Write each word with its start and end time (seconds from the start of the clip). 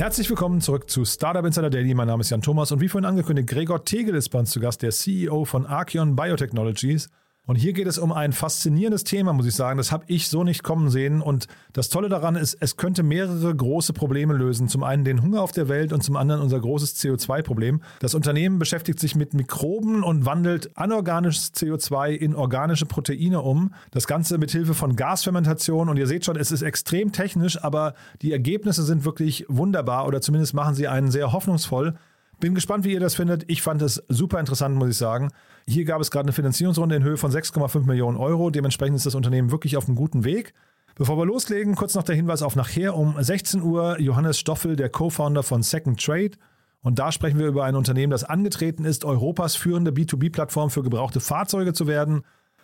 Herzlich 0.00 0.30
willkommen 0.30 0.62
zurück 0.62 0.88
zu 0.88 1.04
Startup 1.04 1.44
Insider 1.44 1.68
Daily. 1.68 1.92
Mein 1.92 2.06
Name 2.06 2.22
ist 2.22 2.30
Jan 2.30 2.40
Thomas 2.40 2.72
und 2.72 2.80
wie 2.80 2.88
vorhin 2.88 3.04
angekündigt, 3.04 3.50
Gregor 3.50 3.84
Tegel 3.84 4.14
ist 4.14 4.30
bei 4.30 4.38
uns 4.38 4.50
zu 4.50 4.58
Gast, 4.58 4.80
der 4.80 4.92
CEO 4.92 5.44
von 5.44 5.66
Archeon 5.66 6.16
Biotechnologies. 6.16 7.10
Und 7.46 7.56
hier 7.56 7.72
geht 7.72 7.86
es 7.86 7.98
um 7.98 8.12
ein 8.12 8.32
faszinierendes 8.32 9.02
Thema, 9.02 9.32
muss 9.32 9.46
ich 9.46 9.54
sagen. 9.54 9.78
Das 9.78 9.90
habe 9.90 10.04
ich 10.06 10.28
so 10.28 10.44
nicht 10.44 10.62
kommen 10.62 10.88
sehen. 10.88 11.20
Und 11.20 11.48
das 11.72 11.88
Tolle 11.88 12.08
daran 12.08 12.36
ist, 12.36 12.56
es 12.60 12.76
könnte 12.76 13.02
mehrere 13.02 13.54
große 13.54 13.92
Probleme 13.92 14.34
lösen. 14.34 14.68
Zum 14.68 14.84
einen 14.84 15.04
den 15.04 15.22
Hunger 15.22 15.40
auf 15.42 15.50
der 15.50 15.68
Welt 15.68 15.92
und 15.92 16.02
zum 16.04 16.16
anderen 16.16 16.42
unser 16.42 16.60
großes 16.60 16.96
CO2-Problem. 16.96 17.82
Das 17.98 18.14
Unternehmen 18.14 18.58
beschäftigt 18.58 19.00
sich 19.00 19.16
mit 19.16 19.34
Mikroben 19.34 20.04
und 20.04 20.26
wandelt 20.26 20.76
anorganisches 20.76 21.52
CO2 21.54 22.10
in 22.10 22.36
organische 22.36 22.86
Proteine 22.86 23.40
um. 23.40 23.74
Das 23.90 24.06
Ganze 24.06 24.38
mit 24.38 24.52
Hilfe 24.52 24.74
von 24.74 24.94
Gasfermentation. 24.94 25.88
Und 25.88 25.96
ihr 25.96 26.06
seht 26.06 26.24
schon, 26.24 26.36
es 26.36 26.52
ist 26.52 26.62
extrem 26.62 27.10
technisch, 27.10 27.60
aber 27.64 27.94
die 28.22 28.32
Ergebnisse 28.32 28.84
sind 28.84 29.04
wirklich 29.04 29.46
wunderbar 29.48 30.06
oder 30.06 30.20
zumindest 30.20 30.54
machen 30.54 30.74
sie 30.74 30.86
einen 30.86 31.10
sehr 31.10 31.32
hoffnungsvoll. 31.32 31.94
Bin 32.40 32.54
gespannt, 32.54 32.86
wie 32.86 32.94
ihr 32.94 33.00
das 33.00 33.14
findet. 33.14 33.44
Ich 33.48 33.60
fand 33.60 33.82
es 33.82 34.02
super 34.08 34.40
interessant, 34.40 34.74
muss 34.74 34.88
ich 34.88 34.96
sagen. 34.96 35.30
Hier 35.68 35.84
gab 35.84 36.00
es 36.00 36.10
gerade 36.10 36.24
eine 36.24 36.32
Finanzierungsrunde 36.32 36.96
in 36.96 37.04
Höhe 37.04 37.18
von 37.18 37.30
6,5 37.30 37.84
Millionen 37.86 38.16
Euro. 38.16 38.48
Dementsprechend 38.48 38.96
ist 38.96 39.04
das 39.04 39.14
Unternehmen 39.14 39.50
wirklich 39.50 39.76
auf 39.76 39.86
einem 39.86 39.94
guten 39.94 40.24
Weg. 40.24 40.54
Bevor 40.94 41.18
wir 41.18 41.26
loslegen, 41.26 41.74
kurz 41.74 41.94
noch 41.94 42.02
der 42.02 42.16
Hinweis 42.16 42.40
auf 42.40 42.56
nachher 42.56 42.96
um 42.96 43.14
16 43.18 43.60
Uhr. 43.62 44.00
Johannes 44.00 44.38
Stoffel, 44.38 44.74
der 44.74 44.88
Co-Founder 44.88 45.42
von 45.42 45.62
Second 45.62 46.02
Trade. 46.02 46.32
Und 46.80 46.98
da 46.98 47.12
sprechen 47.12 47.38
wir 47.38 47.46
über 47.46 47.64
ein 47.64 47.76
Unternehmen, 47.76 48.10
das 48.10 48.24
angetreten 48.24 48.86
ist, 48.86 49.04
Europas 49.04 49.54
führende 49.54 49.90
B2B-Plattform 49.90 50.70
für 50.70 50.82
gebrauchte 50.82 51.20
Fahrzeuge 51.20 51.74
zu 51.74 51.86
werden. 51.86 52.22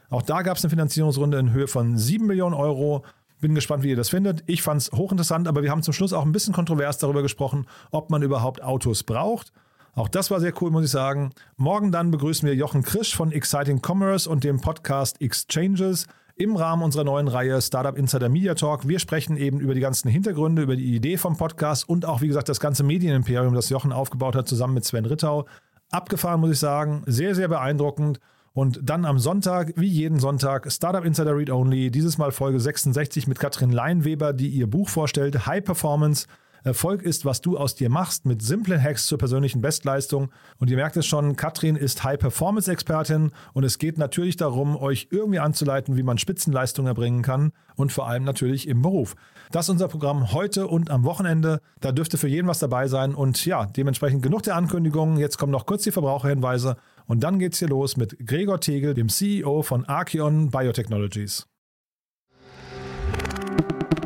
Auch 0.08 0.22
da 0.22 0.40
gab 0.40 0.56
es 0.56 0.64
eine 0.64 0.70
Finanzierungsrunde 0.70 1.38
in 1.38 1.52
Höhe 1.52 1.68
von 1.68 1.98
7 1.98 2.26
Millionen 2.26 2.54
Euro. 2.54 3.04
Bin 3.40 3.54
gespannt, 3.54 3.82
wie 3.82 3.90
ihr 3.90 3.96
das 3.96 4.08
findet. 4.08 4.42
Ich 4.46 4.62
fand 4.62 4.80
es 4.80 4.92
hochinteressant, 4.92 5.46
aber 5.46 5.62
wir 5.62 5.70
haben 5.70 5.82
zum 5.82 5.92
Schluss 5.92 6.14
auch 6.14 6.24
ein 6.24 6.32
bisschen 6.32 6.54
kontrovers 6.54 6.96
darüber 6.96 7.20
gesprochen, 7.20 7.66
ob 7.90 8.08
man 8.08 8.22
überhaupt 8.22 8.62
Autos 8.62 9.02
braucht. 9.02 9.52
Auch 9.96 10.08
das 10.08 10.30
war 10.30 10.40
sehr 10.40 10.52
cool, 10.60 10.70
muss 10.70 10.84
ich 10.84 10.90
sagen. 10.90 11.30
Morgen 11.56 11.90
dann 11.90 12.10
begrüßen 12.10 12.46
wir 12.46 12.54
Jochen 12.54 12.82
Krisch 12.82 13.16
von 13.16 13.32
Exciting 13.32 13.80
Commerce 13.80 14.28
und 14.28 14.44
dem 14.44 14.60
Podcast 14.60 15.22
Exchanges 15.22 16.06
im 16.36 16.54
Rahmen 16.54 16.82
unserer 16.82 17.04
neuen 17.04 17.28
Reihe 17.28 17.62
Startup 17.62 17.96
Insider 17.96 18.28
Media 18.28 18.54
Talk. 18.54 18.86
Wir 18.86 18.98
sprechen 18.98 19.38
eben 19.38 19.58
über 19.58 19.72
die 19.72 19.80
ganzen 19.80 20.10
Hintergründe, 20.10 20.60
über 20.60 20.76
die 20.76 20.94
Idee 20.94 21.16
vom 21.16 21.38
Podcast 21.38 21.88
und 21.88 22.04
auch, 22.04 22.20
wie 22.20 22.28
gesagt, 22.28 22.50
das 22.50 22.60
ganze 22.60 22.84
Medienimperium, 22.84 23.54
das 23.54 23.70
Jochen 23.70 23.90
aufgebaut 23.90 24.36
hat, 24.36 24.46
zusammen 24.46 24.74
mit 24.74 24.84
Sven 24.84 25.06
Rittau. 25.06 25.46
Abgefahren, 25.90 26.40
muss 26.40 26.50
ich 26.50 26.58
sagen. 26.58 27.02
Sehr, 27.06 27.34
sehr 27.34 27.48
beeindruckend. 27.48 28.20
Und 28.52 28.80
dann 28.82 29.06
am 29.06 29.18
Sonntag, 29.18 29.72
wie 29.76 29.88
jeden 29.88 30.18
Sonntag, 30.18 30.70
Startup 30.70 31.06
Insider 31.06 31.34
Read 31.34 31.48
Only. 31.48 31.90
Dieses 31.90 32.18
Mal 32.18 32.32
Folge 32.32 32.60
66 32.60 33.28
mit 33.28 33.38
Katrin 33.38 33.72
Leinweber, 33.72 34.34
die 34.34 34.48
ihr 34.48 34.66
Buch 34.66 34.90
vorstellt, 34.90 35.46
High 35.46 35.64
Performance– 35.64 36.26
Erfolg 36.66 37.02
ist, 37.02 37.24
was 37.24 37.40
du 37.40 37.56
aus 37.56 37.76
dir 37.76 37.88
machst, 37.88 38.26
mit 38.26 38.42
simplen 38.42 38.82
Hacks 38.82 39.06
zur 39.06 39.18
persönlichen 39.18 39.60
Bestleistung. 39.60 40.32
Und 40.58 40.68
ihr 40.68 40.76
merkt 40.76 40.96
es 40.96 41.06
schon, 41.06 41.36
Katrin 41.36 41.76
ist 41.76 42.02
High-Performance-Expertin 42.02 43.30
und 43.52 43.64
es 43.64 43.78
geht 43.78 43.98
natürlich 43.98 44.36
darum, 44.36 44.76
euch 44.76 45.06
irgendwie 45.12 45.38
anzuleiten, 45.38 45.96
wie 45.96 46.02
man 46.02 46.18
Spitzenleistung 46.18 46.88
erbringen 46.88 47.22
kann 47.22 47.52
und 47.76 47.92
vor 47.92 48.08
allem 48.08 48.24
natürlich 48.24 48.66
im 48.66 48.82
Beruf. 48.82 49.14
Das 49.52 49.66
ist 49.66 49.70
unser 49.70 49.86
Programm 49.86 50.32
heute 50.32 50.66
und 50.66 50.90
am 50.90 51.04
Wochenende. 51.04 51.60
Da 51.80 51.92
dürfte 51.92 52.18
für 52.18 52.26
jeden 52.26 52.48
was 52.48 52.58
dabei 52.58 52.88
sein 52.88 53.14
und 53.14 53.46
ja, 53.46 53.66
dementsprechend 53.66 54.22
genug 54.22 54.42
der 54.42 54.56
Ankündigungen. 54.56 55.18
Jetzt 55.18 55.38
kommen 55.38 55.52
noch 55.52 55.66
kurz 55.66 55.84
die 55.84 55.92
Verbraucherhinweise 55.92 56.76
und 57.06 57.22
dann 57.22 57.38
geht's 57.38 57.60
hier 57.60 57.68
los 57.68 57.96
mit 57.96 58.18
Gregor 58.26 58.60
Tegel, 58.60 58.94
dem 58.94 59.08
CEO 59.08 59.62
von 59.62 59.84
Archeon 59.84 60.50
Biotechnologies. 60.50 61.46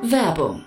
Werbung. 0.03 0.67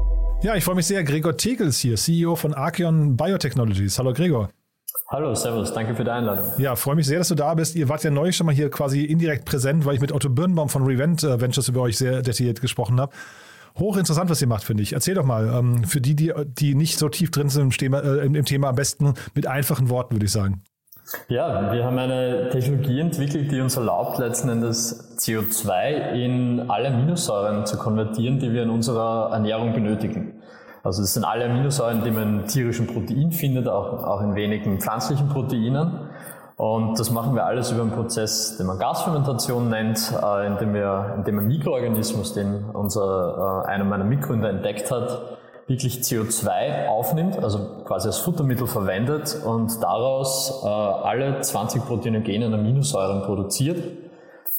Ja, 0.43 0.55
ich 0.55 0.63
freue 0.63 0.73
mich 0.73 0.87
sehr. 0.87 1.03
Gregor 1.03 1.37
Tegels 1.37 1.77
hier, 1.77 1.97
CEO 1.97 2.35
von 2.35 2.55
Archeon 2.55 3.15
Biotechnologies. 3.15 3.99
Hallo 3.99 4.11
Gregor. 4.11 4.49
Hallo, 5.07 5.35
Servus, 5.35 5.71
danke 5.71 5.93
für 5.93 6.03
die 6.03 6.09
Einladung. 6.09 6.45
Ja, 6.57 6.75
freue 6.75 6.95
mich 6.95 7.05
sehr, 7.05 7.19
dass 7.19 7.27
du 7.27 7.35
da 7.35 7.53
bist. 7.53 7.75
Ihr 7.75 7.89
wart 7.89 8.03
ja 8.03 8.09
neulich 8.09 8.35
schon 8.35 8.47
mal 8.47 8.55
hier 8.55 8.71
quasi 8.71 9.03
indirekt 9.03 9.45
präsent, 9.45 9.85
weil 9.85 9.93
ich 9.93 10.01
mit 10.01 10.11
Otto 10.11 10.29
Birnbaum 10.29 10.67
von 10.67 10.83
Revent 10.83 11.23
äh, 11.23 11.39
Ventures 11.39 11.67
über 11.67 11.81
euch 11.81 11.97
sehr 11.97 12.23
detailliert 12.23 12.59
gesprochen 12.59 12.99
habe. 12.99 13.13
Hochinteressant, 13.77 14.31
was 14.31 14.41
ihr 14.41 14.47
macht, 14.47 14.63
finde 14.63 14.81
ich. 14.81 14.93
Erzähl 14.93 15.13
doch 15.13 15.25
mal, 15.25 15.47
ähm, 15.47 15.83
für 15.83 16.01
die, 16.01 16.15
die, 16.15 16.33
die 16.43 16.73
nicht 16.73 16.97
so 16.97 17.07
tief 17.07 17.29
drin 17.29 17.49
sind 17.49 17.61
im 17.61 17.69
Thema, 17.69 17.99
äh, 17.99 18.25
im 18.25 18.45
Thema 18.45 18.69
am 18.69 18.75
besten 18.75 19.13
mit 19.35 19.45
einfachen 19.45 19.89
Worten, 19.89 20.15
würde 20.15 20.25
ich 20.25 20.31
sagen. 20.31 20.63
Ja, 21.27 21.73
wir 21.73 21.83
haben 21.83 21.97
eine 21.97 22.49
Technologie 22.49 22.99
entwickelt, 22.99 23.51
die 23.51 23.59
uns 23.59 23.75
erlaubt, 23.75 24.19
letzten 24.19 24.49
Endes 24.49 25.17
CO2 25.17 26.13
in 26.13 26.69
alle 26.69 26.89
Aminosäuren 26.89 27.65
zu 27.65 27.77
konvertieren, 27.77 28.39
die 28.39 28.53
wir 28.53 28.63
in 28.63 28.69
unserer 28.69 29.31
Ernährung 29.31 29.73
benötigen. 29.73 30.41
Also 30.83 31.03
es 31.03 31.13
sind 31.13 31.25
alle 31.25 31.45
Aminosäuren, 31.45 32.03
die 32.03 32.11
man 32.11 32.41
in 32.41 32.47
tierischen 32.47 32.87
Protein 32.87 33.31
findet, 33.31 33.67
auch, 33.67 34.03
auch 34.03 34.21
in 34.21 34.35
wenigen 34.35 34.79
pflanzlichen 34.79 35.29
Proteinen. 35.29 36.09
Und 36.55 36.99
das 36.99 37.11
machen 37.11 37.33
wir 37.35 37.45
alles 37.45 37.71
über 37.71 37.81
einen 37.81 37.91
Prozess, 37.91 38.57
den 38.57 38.67
man 38.67 38.77
Gasfermentation 38.77 39.69
nennt, 39.69 40.13
äh, 40.23 40.47
indem 40.47 40.73
wir, 40.73 41.15
indem 41.17 41.39
ein 41.39 41.47
Mikroorganismus, 41.47 42.33
den 42.33 42.65
unser, 42.73 43.63
äh, 43.65 43.69
einer 43.69 43.83
meiner 43.83 44.03
Mitgründer 44.03 44.49
entdeckt 44.49 44.91
hat, 44.91 45.39
wirklich 45.71 46.01
CO2 46.01 46.87
aufnimmt, 46.87 47.41
also 47.41 47.83
quasi 47.85 48.07
als 48.07 48.17
Futtermittel 48.17 48.67
verwendet 48.67 49.41
und 49.43 49.81
daraus 49.81 50.61
äh, 50.63 50.67
alle 50.67 51.41
20 51.41 51.85
proteinogenen 51.85 52.53
Aminosäuren 52.53 53.23
produziert, 53.23 53.81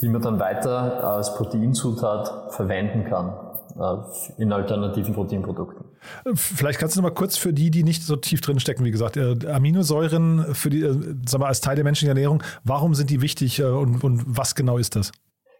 die 0.00 0.08
man 0.08 0.22
dann 0.22 0.40
weiter 0.40 1.04
als 1.04 1.34
Proteinzutat 1.34 2.54
verwenden 2.54 3.04
kann 3.04 3.34
äh, 3.78 4.42
in 4.42 4.52
alternativen 4.52 5.14
Proteinprodukten. 5.14 5.84
Vielleicht 6.34 6.78
kannst 6.78 6.96
du 6.96 7.00
noch 7.00 7.10
mal 7.10 7.14
kurz 7.14 7.36
für 7.36 7.52
die, 7.52 7.70
die 7.70 7.84
nicht 7.84 8.02
so 8.02 8.16
tief 8.16 8.40
drin 8.40 8.58
stecken, 8.58 8.84
wie 8.84 8.90
gesagt, 8.90 9.16
äh, 9.16 9.36
Aminosäuren 9.46 10.54
für 10.54 10.70
die, 10.70 10.82
äh, 10.82 11.14
sag 11.28 11.40
mal, 11.40 11.48
als 11.48 11.60
Teil 11.60 11.76
der 11.76 11.84
menschlichen 11.84 12.16
Ernährung, 12.16 12.42
warum 12.64 12.94
sind 12.94 13.10
die 13.10 13.20
wichtig 13.20 13.60
äh, 13.60 13.64
und, 13.64 14.02
und 14.02 14.22
was 14.26 14.54
genau 14.54 14.78
ist 14.78 14.96
das? 14.96 15.12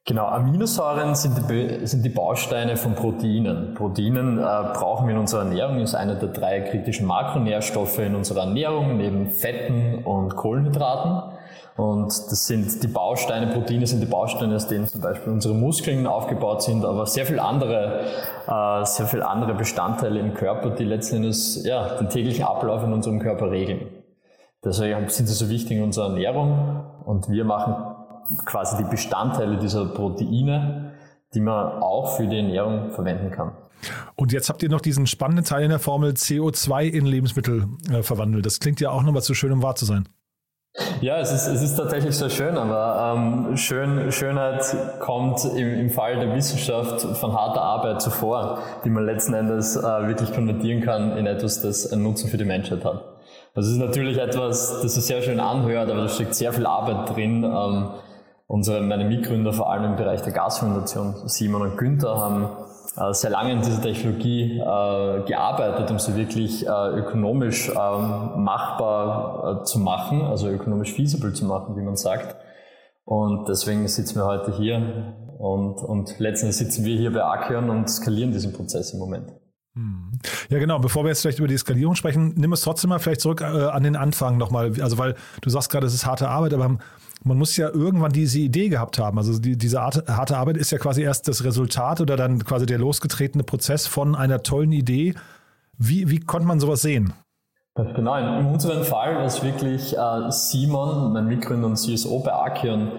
Genau, 0.05 0.27
Aminosäuren 0.27 1.15
sind 1.15 1.49
die, 1.49 1.87
sind 1.87 2.05
die 2.05 2.09
Bausteine 2.09 2.77
von 2.77 2.97
Proteinen. 2.97 3.75
Proteinen 3.75 4.39
äh, 4.39 4.43
brauchen 4.43 5.07
wir 5.07 5.15
in 5.15 5.21
unserer 5.21 5.43
Ernährung, 5.43 5.79
ist 5.79 5.95
einer 5.95 6.17
der 6.17 6.31
drei 6.31 6.61
kritischen 6.61 7.07
Makronährstoffe 7.07 8.01
in 8.01 8.17
unserer 8.17 8.41
Ernährung, 8.41 8.97
neben 8.97 9.29
Fetten 9.29 10.05
und 10.05 10.35
Kohlenhydraten. 10.35 11.37
Und 11.77 12.09
das 12.09 12.47
sind 12.47 12.83
die 12.83 12.89
Bausteine, 12.89 13.53
Proteine 13.53 13.87
sind 13.87 14.01
die 14.01 14.07
Bausteine, 14.07 14.57
aus 14.57 14.67
denen 14.67 14.89
zum 14.89 15.01
Beispiel 15.01 15.33
unsere 15.33 15.55
Muskeln 15.55 16.09
aufgebaut 16.09 16.63
sind, 16.63 16.85
aber 16.85 17.07
sehr 17.07 17.25
viel 17.25 17.39
andere, 17.39 18.01
äh, 18.49 18.85
sehr 18.85 19.07
viel 19.07 19.23
andere 19.23 19.55
Bestandteile 19.55 20.19
im 20.19 20.35
Körper, 20.35 20.71
die 20.71 20.85
letzten 20.85 21.17
Endes 21.17 21.65
ja, 21.65 21.95
den 21.95 22.09
täglichen 22.09 22.45
Ablauf 22.45 22.83
in 22.83 22.93
unserem 22.93 23.21
Körper 23.21 23.53
regeln. 23.53 23.87
Deswegen 24.65 25.09
sind 25.09 25.27
sie 25.27 25.35
so 25.35 25.49
wichtig 25.49 25.77
in 25.77 25.85
unserer 25.85 26.07
Ernährung 26.07 26.87
und 27.05 27.29
wir 27.29 27.45
machen 27.45 27.92
quasi 28.45 28.77
die 28.77 28.89
Bestandteile 28.89 29.59
dieser 29.59 29.87
Proteine, 29.87 30.93
die 31.35 31.41
man 31.41 31.83
auch 31.83 32.17
für 32.17 32.27
die 32.27 32.37
Ernährung 32.37 32.91
verwenden 32.91 33.31
kann. 33.31 33.53
Und 34.15 34.33
jetzt 34.33 34.49
habt 34.49 34.63
ihr 34.63 34.69
noch 34.69 34.81
diesen 34.81 35.07
spannenden 35.07 35.45
Teil 35.45 35.65
in 35.65 35.71
der 35.71 35.79
Formel 35.79 36.13
CO2 36.13 36.85
in 36.85 37.07
Lebensmittel 37.07 37.67
äh, 37.91 38.03
verwandelt. 38.03 38.47
Das 38.47 38.61
klingt 38.61 38.81
ja 38.81 38.91
auch 38.91 39.03
nochmal 39.03 39.23
zu 39.23 39.35
schön, 39.35 39.53
um 39.53 39.63
wahr 39.63 39.75
zu 39.75 39.85
sein. 39.85 40.09
Ja, 41.03 41.19
es 41.19 41.31
ist, 41.33 41.47
es 41.49 41.61
ist 41.61 41.77
tatsächlich 41.77 42.17
sehr 42.17 42.31
schön, 42.31 42.57
aber 42.57 43.15
ähm, 43.15 43.57
schön, 43.59 44.11
Schönheit 44.11 44.65
kommt 45.01 45.45
im, 45.45 45.69
im 45.79 45.91
Fall 45.91 46.19
der 46.19 46.35
Wissenschaft 46.35 47.03
von 47.03 47.35
harter 47.35 47.61
Arbeit 47.61 48.01
zuvor, 48.01 48.59
die 48.83 48.89
man 48.89 49.05
letzten 49.05 49.35
Endes 49.35 49.77
äh, 49.77 49.83
wirklich 49.83 50.33
konvertieren 50.33 50.81
kann 50.81 51.15
in 51.19 51.27
etwas, 51.27 51.61
das 51.61 51.93
einen 51.93 52.05
Nutzen 52.05 52.31
für 52.31 52.39
die 52.39 52.47
Menschheit 52.47 52.87
hat. 52.87 53.05
Das 53.55 53.69
ist 53.69 53.77
natürlich 53.77 54.17
etwas, 54.17 54.81
das 54.81 54.95
sich 54.95 55.05
sehr 55.05 55.21
schön 55.21 55.41
anhört, 55.41 55.91
aber 55.91 56.03
da 56.03 56.09
steckt 56.09 56.35
sehr 56.35 56.55
viel 56.55 56.65
Arbeit 56.65 57.15
drin. 57.15 57.45
Ähm, 57.45 57.91
unsere, 58.53 58.83
meine 58.83 59.07
Mitgründer, 59.07 59.55
vor 59.55 59.73
allem 59.73 59.93
im 59.93 59.97
Bereich 59.97 60.21
der 60.21 60.35
Gasfoundation, 60.35 61.15
Simon 61.25 61.63
und 61.63 61.79
Günther, 61.79 62.19
haben 62.19 62.51
äh, 62.99 63.15
sehr 63.15 63.31
lange 63.31 63.53
in 63.53 63.63
dieser 63.63 63.81
Technologie 63.81 64.59
äh, 64.59 65.25
gearbeitet, 65.25 65.91
um 65.91 65.99
sie 65.99 66.15
wirklich 66.17 66.67
äh, 66.67 66.89
ökonomisch 66.99 67.71
ähm, 67.71 68.45
machbar 68.45 69.65
zu 69.65 69.79
machen, 69.79 70.21
also 70.21 70.51
ökonomisch 70.51 70.93
feasible 70.93 71.33
zu 71.33 71.47
machen, 71.47 71.77
wie 71.77 71.83
man 71.83 71.97
sagt. 71.97 72.37
Und 73.07 73.49
deswegen 73.49 73.89
sitzen 73.89 74.17
wir 74.17 74.27
heute 74.27 74.55
hier 74.55 75.15
und, 75.39 75.83
und 75.83 76.19
letztendlich 76.19 76.59
sitzen 76.59 76.85
wir 76.85 76.95
hier 76.95 77.11
bei 77.11 77.23
Archeon 77.23 77.71
und 77.71 77.89
skalieren 77.89 78.33
diesen 78.33 78.53
Prozess 78.53 78.93
im 78.93 78.99
Moment. 78.99 79.33
Hm. 79.75 80.13
Ja, 80.51 80.59
genau. 80.59 80.79
Bevor 80.79 81.05
wir 81.05 81.09
jetzt 81.09 81.23
vielleicht 81.23 81.39
über 81.39 81.49
die 81.49 81.57
Skalierung 81.57 81.95
sprechen, 81.95 82.35
nimm 82.37 82.53
es 82.53 82.61
trotzdem 82.61 82.91
mal 82.91 82.99
vielleicht 82.99 83.23
zurück 83.23 83.41
äh, 83.41 83.45
an 83.45 83.83
den 83.83 83.97
Anfang 83.97 84.37
nochmal. 84.37 84.73
Also, 84.81 84.99
weil 84.99 85.15
du 85.41 85.51
sagst 85.51 85.71
gerade, 85.71 85.87
es 85.87 85.95
ist 85.95 86.07
harte 86.07 86.29
Arbeit, 86.29 86.53
aber 86.55 86.79
man 87.25 87.39
muss 87.39 87.57
ja 87.57 87.69
irgendwann 87.69 88.13
diese 88.13 88.41
Idee 88.41 88.69
gehabt 88.69 88.99
haben. 88.99 89.19
Also 89.19 89.39
die, 89.39 89.57
diese 89.57 89.81
Art, 89.81 90.09
harte 90.09 90.37
Arbeit 90.37 90.57
ist 90.57 90.73
ja 90.73 90.79
quasi 90.79 91.03
erst 91.03 91.29
das 91.29 91.45
Resultat 91.45 92.01
oder 92.01 92.17
dann 92.17 92.45
quasi 92.45 92.67
der 92.67 92.79
losgetretene 92.79 93.45
Prozess 93.45 93.87
von 93.87 94.15
einer 94.15 94.43
tollen 94.43 94.73
Idee. 94.73 95.15
Wie, 95.79 96.11
wie 96.11 96.21
konnte 96.21 96.47
man 96.47 96.61
sowas 96.61 96.83
sehen? 96.83 97.13
Genau, 97.75 98.17
in 98.17 98.47
unserem 98.47 98.85
Fall 98.85 99.25
es 99.25 99.43
wirklich 99.43 99.97
äh, 99.97 100.31
Simon, 100.31 101.15
mein 101.15 101.27
Mitgründer 101.27 101.69
und 101.69 101.77
CSO 101.77 102.19
bei 102.19 102.33
Archeon, 102.33 102.93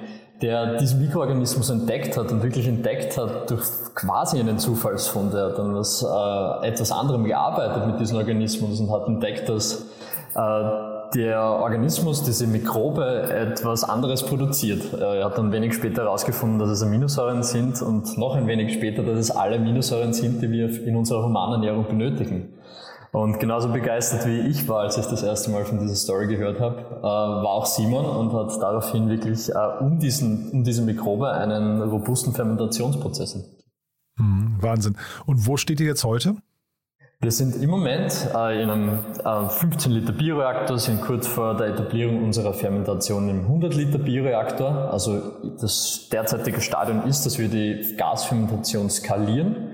der 0.44 0.76
diesen 0.76 1.00
Mikroorganismus 1.00 1.70
entdeckt 1.70 2.18
hat 2.18 2.30
und 2.34 2.44
wirklich 2.44 2.68
entdeckt 2.68 3.18
hat 3.18 3.50
durch 3.50 3.64
quasi 3.96 4.42
einen 4.42 4.60
Zufallsfund. 4.60 5.34
Er 5.34 5.46
hat 5.46 5.58
dann 5.58 5.74
was, 5.74 6.04
äh, 6.04 6.68
etwas 6.68 6.92
anderem 6.92 7.24
gearbeitet 7.24 7.88
mit 7.88 8.02
diesem 8.02 8.18
Organismus 8.18 8.78
und 8.82 8.92
hat 8.92 9.08
entdeckt, 9.08 9.48
dass 9.48 9.86
äh, 10.36 10.64
der 11.16 11.42
Organismus, 11.42 12.24
diese 12.24 12.46
Mikrobe, 12.48 13.24
etwas 13.30 13.86
anderes 13.86 14.24
produziert. 14.24 14.94
Er 14.94 15.24
hat 15.24 15.38
dann 15.38 15.52
wenig 15.54 15.74
später 15.76 16.04
herausgefunden, 16.04 16.60
dass 16.60 16.70
es 16.70 16.84
Aminosäuren 16.84 17.44
sind 17.44 17.82
und 17.82 18.18
noch 18.18 18.36
ein 18.36 18.48
wenig 18.48 18.74
später, 18.74 19.04
dass 19.04 19.18
es 19.18 19.32
alle 19.32 19.56
Aminosäuren 19.56 20.12
sind, 20.12 20.42
die 20.42 20.52
wir 20.52 20.86
in 20.86 20.98
unserer 20.98 21.24
humanen 21.24 21.64
Ernährung 21.64 21.88
benötigen. 21.88 22.54
Und 23.14 23.40
genauso 23.40 23.72
begeistert 23.72 24.26
wie 24.26 24.40
ich 24.40 24.68
war, 24.68 24.82
als 24.82 24.98
ich 24.98 25.06
das 25.06 25.22
erste 25.22 25.52
Mal 25.52 25.66
von 25.66 25.78
dieser 25.78 25.94
Story 25.94 26.26
gehört 26.26 26.60
habe, 26.60 26.80
äh, 26.80 27.04
war 27.04 27.46
auch 27.48 27.68
Simon 27.68 28.06
und 28.06 28.34
hat 28.34 28.60
daraufhin 28.60 29.08
wirklich 29.08 29.50
äh, 29.50 29.54
um, 29.80 30.00
diesen, 30.00 30.50
um 30.50 30.64
diese 30.64 30.82
Mikrobe 30.82 31.32
einen 31.32 31.84
robusten 31.84 32.34
Fermentationsprozess 32.34 33.36
entwickelt. 33.36 33.66
Mhm, 34.18 34.58
Wahnsinn. 34.60 34.98
Und 35.28 35.46
wo 35.46 35.58
steht 35.58 35.80
ihr 35.80 35.86
jetzt 35.86 36.04
heute? 36.04 36.38
Wir 37.24 37.32
sind 37.32 37.56
im 37.56 37.70
Moment 37.70 38.28
äh, 38.36 38.64
in 38.64 38.70
einem 38.72 39.00
äh, 39.24 39.48
15 39.48 39.92
Liter 39.92 40.12
Bioreaktor, 40.12 40.80
sind 40.80 41.02
kurz 41.02 41.28
vor 41.28 41.56
der 41.56 41.68
Etablierung 41.68 42.24
unserer 42.24 42.54
Fermentation 42.54 43.30
im 43.30 43.42
100 43.42 43.76
Liter 43.76 44.00
Bioreaktor. 44.00 44.92
Also 44.92 45.22
das 45.62 46.10
derzeitige 46.12 46.62
Stadium 46.62 47.04
ist, 47.06 47.28
dass 47.28 47.38
wir 47.38 47.48
die 47.48 47.96
Gasfermentation 47.96 48.90
skalieren, 48.90 49.70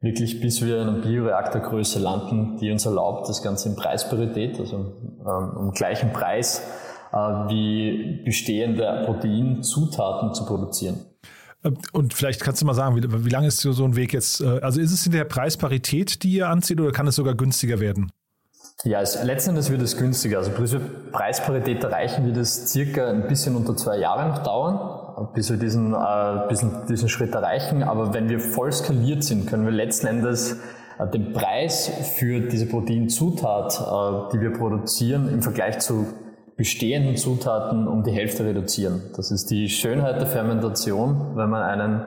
wirklich 0.00 0.40
bis 0.40 0.64
wir 0.64 0.82
in 0.82 0.88
einer 0.88 0.98
Bioreaktorgröße 1.00 1.98
landen, 1.98 2.56
die 2.58 2.70
uns 2.70 2.86
erlaubt, 2.86 3.28
das 3.28 3.42
Ganze 3.42 3.68
in 3.68 3.76
Preisparität, 3.76 4.58
also 4.60 4.76
ähm, 4.76 5.56
um 5.56 5.70
gleichen 5.72 6.12
Preis 6.12 6.62
äh, 7.12 7.16
wie 7.16 8.22
bestehende 8.24 9.02
Proteinzutaten 9.06 10.34
zu 10.34 10.46
produzieren. 10.46 11.00
Ähm, 11.64 11.78
und 11.92 12.14
vielleicht 12.14 12.40
kannst 12.40 12.62
du 12.62 12.66
mal 12.66 12.74
sagen, 12.74 12.96
wie, 12.96 13.24
wie 13.24 13.30
lange 13.30 13.48
ist 13.48 13.60
so 13.60 13.84
ein 13.84 13.96
Weg 13.96 14.12
jetzt? 14.12 14.40
Äh, 14.40 14.60
also 14.60 14.80
ist 14.80 14.92
es 14.92 15.06
in 15.06 15.12
der 15.12 15.24
Preisparität, 15.24 16.22
die 16.22 16.32
ihr 16.32 16.48
anzieht, 16.48 16.80
oder 16.80 16.92
kann 16.92 17.06
es 17.06 17.16
sogar 17.16 17.34
günstiger 17.34 17.80
werden? 17.80 18.12
Ja, 18.84 19.00
es, 19.00 19.20
letztendlich 19.24 19.70
wird 19.70 19.82
es 19.82 19.96
günstiger. 19.96 20.38
Also 20.38 20.52
bis 20.52 20.72
wir 20.72 20.80
Preisparität 21.10 21.82
erreichen, 21.82 22.24
wird 22.26 22.36
es 22.36 22.68
circa 22.70 23.08
ein 23.08 23.26
bisschen 23.26 23.56
unter 23.56 23.76
zwei 23.76 23.98
Jahren 23.98 24.44
dauern, 24.44 25.07
bis 25.34 25.50
wir 25.50 25.56
diesen, 25.56 25.94
äh, 25.94 26.48
diesen, 26.50 26.86
diesen 26.88 27.08
Schritt 27.08 27.34
erreichen. 27.34 27.82
Aber 27.82 28.14
wenn 28.14 28.28
wir 28.28 28.40
voll 28.40 28.72
skaliert 28.72 29.24
sind, 29.24 29.46
können 29.46 29.64
wir 29.64 29.72
letzten 29.72 30.06
Endes 30.06 30.58
äh, 30.98 31.06
den 31.06 31.32
Preis 31.32 31.90
für 32.18 32.40
diese 32.40 32.66
Proteinzutat, 32.66 33.80
äh, 33.80 34.32
die 34.32 34.40
wir 34.40 34.52
produzieren, 34.52 35.28
im 35.28 35.42
Vergleich 35.42 35.78
zu 35.80 36.06
bestehenden 36.56 37.16
Zutaten 37.16 37.86
um 37.86 38.02
die 38.02 38.10
Hälfte 38.10 38.44
reduzieren. 38.44 39.02
Das 39.16 39.30
ist 39.30 39.50
die 39.50 39.68
Schönheit 39.68 40.20
der 40.20 40.26
Fermentation, 40.26 41.36
wenn 41.36 41.48
man 41.48 41.62
einen 41.62 42.04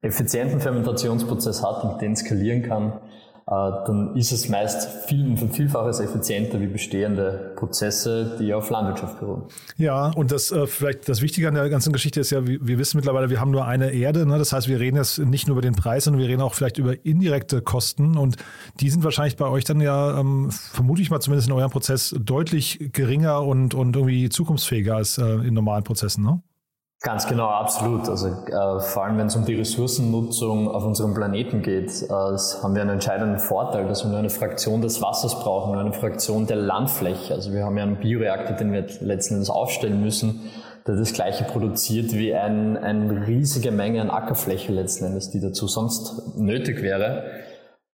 effizienten 0.00 0.60
Fermentationsprozess 0.60 1.64
hat 1.64 1.82
und 1.82 2.00
den 2.00 2.14
skalieren 2.14 2.62
kann, 2.62 3.00
dann 3.48 4.14
ist 4.14 4.30
es 4.30 4.48
meist 4.50 5.06
viel, 5.06 5.24
ein 5.24 5.50
Vielfaches 5.50 6.00
effizienter 6.00 6.60
wie 6.60 6.66
bestehende 6.66 7.54
Prozesse, 7.56 8.36
die 8.38 8.52
auf 8.52 8.68
Landwirtschaft 8.68 9.20
beruhen. 9.20 9.44
Ja, 9.78 10.10
und 10.10 10.32
das 10.32 10.52
äh, 10.52 10.66
vielleicht 10.66 11.08
das 11.08 11.22
Wichtige 11.22 11.48
an 11.48 11.54
der 11.54 11.70
ganzen 11.70 11.94
Geschichte 11.94 12.20
ist 12.20 12.30
ja, 12.30 12.46
wir, 12.46 12.58
wir 12.60 12.78
wissen 12.78 12.98
mittlerweile, 12.98 13.30
wir 13.30 13.40
haben 13.40 13.50
nur 13.50 13.66
eine 13.66 13.90
Erde. 13.92 14.26
Ne? 14.26 14.36
Das 14.36 14.52
heißt, 14.52 14.68
wir 14.68 14.78
reden 14.80 14.96
jetzt 14.96 15.18
nicht 15.18 15.46
nur 15.46 15.56
über 15.56 15.62
den 15.62 15.74
Preis, 15.74 16.04
sondern 16.04 16.20
wir 16.20 16.28
reden 16.28 16.42
auch 16.42 16.52
vielleicht 16.52 16.76
über 16.76 17.06
indirekte 17.06 17.62
Kosten. 17.62 18.18
Und 18.18 18.36
die 18.80 18.90
sind 18.90 19.02
wahrscheinlich 19.02 19.36
bei 19.36 19.46
euch 19.46 19.64
dann 19.64 19.80
ja, 19.80 20.20
ähm, 20.20 20.50
vermute 20.50 21.00
ich 21.00 21.10
mal 21.10 21.20
zumindest 21.20 21.48
in 21.48 21.54
eurem 21.54 21.70
Prozess, 21.70 22.14
deutlich 22.20 22.90
geringer 22.92 23.42
und, 23.42 23.72
und 23.74 23.96
irgendwie 23.96 24.28
zukunftsfähiger 24.28 24.96
als 24.96 25.16
äh, 25.16 25.24
in 25.24 25.54
normalen 25.54 25.84
Prozessen. 25.84 26.22
Ne? 26.22 26.42
Ganz 27.00 27.28
genau, 27.28 27.46
absolut. 27.46 28.08
Also 28.08 28.26
äh, 28.26 28.80
vor 28.80 29.04
allem, 29.04 29.18
wenn 29.18 29.28
es 29.28 29.36
um 29.36 29.44
die 29.44 29.54
Ressourcennutzung 29.54 30.68
auf 30.68 30.84
unserem 30.84 31.14
Planeten 31.14 31.62
geht, 31.62 32.02
äh, 32.02 32.08
haben 32.08 32.74
wir 32.74 32.82
einen 32.82 32.90
entscheidenden 32.90 33.38
Vorteil, 33.38 33.86
dass 33.86 34.02
wir 34.02 34.10
nur 34.10 34.18
eine 34.18 34.30
Fraktion 34.30 34.82
des 34.82 35.00
Wassers 35.00 35.38
brauchen, 35.38 35.72
nur 35.72 35.80
eine 35.80 35.92
Fraktion 35.92 36.48
der 36.48 36.56
Landfläche. 36.56 37.34
Also 37.34 37.52
wir 37.52 37.64
haben 37.64 37.76
ja 37.76 37.84
einen 37.84 38.00
Bioreaktor, 38.00 38.56
den 38.56 38.72
wir 38.72 38.84
letzten 39.00 39.34
Endes 39.34 39.48
aufstellen 39.48 40.02
müssen, 40.02 40.50
der 40.88 40.96
das 40.96 41.12
gleiche 41.12 41.44
produziert 41.44 42.14
wie 42.14 42.34
ein, 42.34 42.76
eine 42.76 43.28
riesige 43.28 43.70
Menge 43.70 44.00
an 44.00 44.10
Ackerfläche 44.10 44.72
letzten 44.72 45.04
Endes, 45.04 45.30
die 45.30 45.40
dazu 45.40 45.68
sonst 45.68 46.36
nötig 46.36 46.82
wäre. 46.82 47.26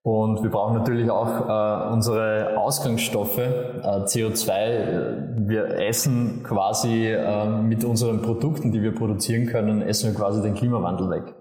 Und 0.07 0.43
wir 0.43 0.51
brauchen 0.51 0.75
natürlich 0.77 1.11
auch 1.11 1.49
äh, 1.49 1.91
unsere 1.91 2.59
Ausgangsstoffe, 2.59 3.39
äh, 3.39 4.05
CO2. 4.05 5.49
Wir 5.49 5.79
essen 5.79 6.43
quasi 6.43 7.07
äh, 7.07 7.47
mit 7.47 7.85
unseren 7.85 8.21
Produkten, 8.21 8.71
die 8.71 8.83
wir 8.83 8.95
produzieren 8.95 9.47
können, 9.47 9.81
essen 9.81 10.11
wir 10.11 10.15
quasi 10.15 10.43
den 10.43 10.55
Klimawandel 10.55 11.09
weg. 11.09 11.35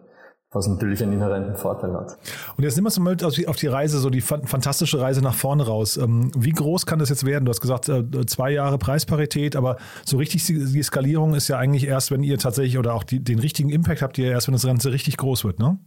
Was 0.52 0.68
natürlich 0.68 1.04
einen 1.04 1.14
inhärenten 1.14 1.58
Vorteil 1.58 1.94
hat. 1.94 2.18
Und 2.56 2.64
jetzt 2.64 2.76
nehmen 2.78 2.86
wir 2.86 2.98
uns 2.98 3.00
mal 3.00 3.50
auf 3.50 3.58
die 3.58 3.68
Reise, 3.68 4.00
so 4.00 4.10
die 4.10 4.22
fantastische 4.22 5.02
Reise 5.02 5.22
nach 5.22 5.36
vorne 5.36 5.66
raus. 5.66 5.98
Ähm, 5.98 6.32
wie 6.38 6.52
groß 6.52 6.86
kann 6.86 7.00
das 7.00 7.10
jetzt 7.10 7.26
werden? 7.26 7.44
Du 7.44 7.50
hast 7.50 7.60
gesagt, 7.60 7.90
äh, 7.90 8.26
zwei 8.28 8.52
Jahre 8.52 8.78
Preisparität, 8.78 9.58
aber 9.58 9.76
so 10.06 10.16
richtig 10.16 10.46
die 10.46 10.84
Skalierung 10.84 11.34
ist 11.34 11.50
ja 11.50 11.58
eigentlich 11.58 11.86
erst, 11.86 12.12
wenn 12.12 12.24
ihr 12.24 12.38
tatsächlich 12.38 12.78
oder 12.78 12.94
auch 12.94 13.04
die, 13.04 13.22
den 13.22 13.40
richtigen 13.40 13.72
Impact 13.72 14.02
habt 14.02 14.18
ihr 14.18 14.32
erst, 14.32 14.48
wenn 14.48 14.54
das 14.54 14.66
Ganze 14.66 14.94
richtig 14.94 15.18
groß 15.18 15.44
wird, 15.44 15.60
ne? 15.60 15.80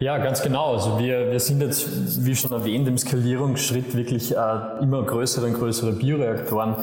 Ja, 0.00 0.18
ganz 0.18 0.42
genau. 0.42 0.72
Also 0.72 0.98
wir, 0.98 1.30
wir 1.30 1.38
sind 1.38 1.62
jetzt, 1.62 2.26
wie 2.26 2.34
schon 2.34 2.50
erwähnt, 2.50 2.88
im 2.88 2.98
Skalierungsschritt 2.98 3.94
wirklich 3.96 4.36
äh, 4.36 4.38
immer 4.80 5.04
größere 5.04 5.46
und 5.46 5.54
größere 5.54 5.92
Bioreaktoren 5.92 6.74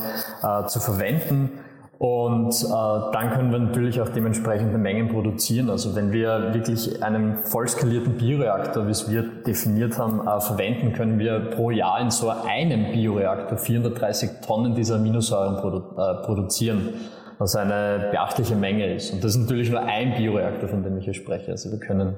äh, 0.42 0.66
zu 0.68 0.80
verwenden. 0.80 1.52
Und 1.98 2.56
äh, 2.64 2.68
dann 3.14 3.30
können 3.32 3.52
wir 3.52 3.60
natürlich 3.60 4.02
auch 4.02 4.10
dementsprechende 4.10 4.78
Mengen 4.80 5.10
produzieren. 5.10 5.70
Also 5.70 5.94
wenn 5.94 6.12
wir 6.12 6.54
wirklich 6.54 7.04
einen 7.04 7.38
voll 7.38 7.68
skalierten 7.68 8.14
Bioreaktor, 8.14 8.88
wie 8.88 8.92
es 8.92 9.12
wir 9.12 9.22
definiert 9.22 10.00
haben, 10.00 10.26
äh, 10.26 10.40
verwenden, 10.40 10.94
können 10.94 11.20
wir 11.20 11.52
pro 11.52 11.70
Jahr 11.70 12.00
in 12.00 12.10
so 12.10 12.30
einem 12.30 12.92
Bioreaktor 12.94 13.58
430 13.58 14.30
Tonnen 14.44 14.74
dieser 14.74 14.96
Aminosäuren 14.96 15.58
produ 15.58 15.78
äh, 15.96 16.26
produzieren, 16.26 16.90
was 17.38 17.56
eine 17.58 18.08
beachtliche 18.10 18.56
Menge 18.56 18.96
ist. 18.96 19.14
Und 19.14 19.24
das 19.24 19.36
ist 19.36 19.42
natürlich 19.42 19.70
nur 19.70 19.82
ein 19.82 20.16
Bioreaktor, 20.16 20.70
von 20.70 20.82
dem 20.82 20.98
ich 20.98 21.04
hier 21.04 21.14
spreche. 21.14 21.52
Also 21.52 21.72
wir 21.72 21.80
können 21.80 22.16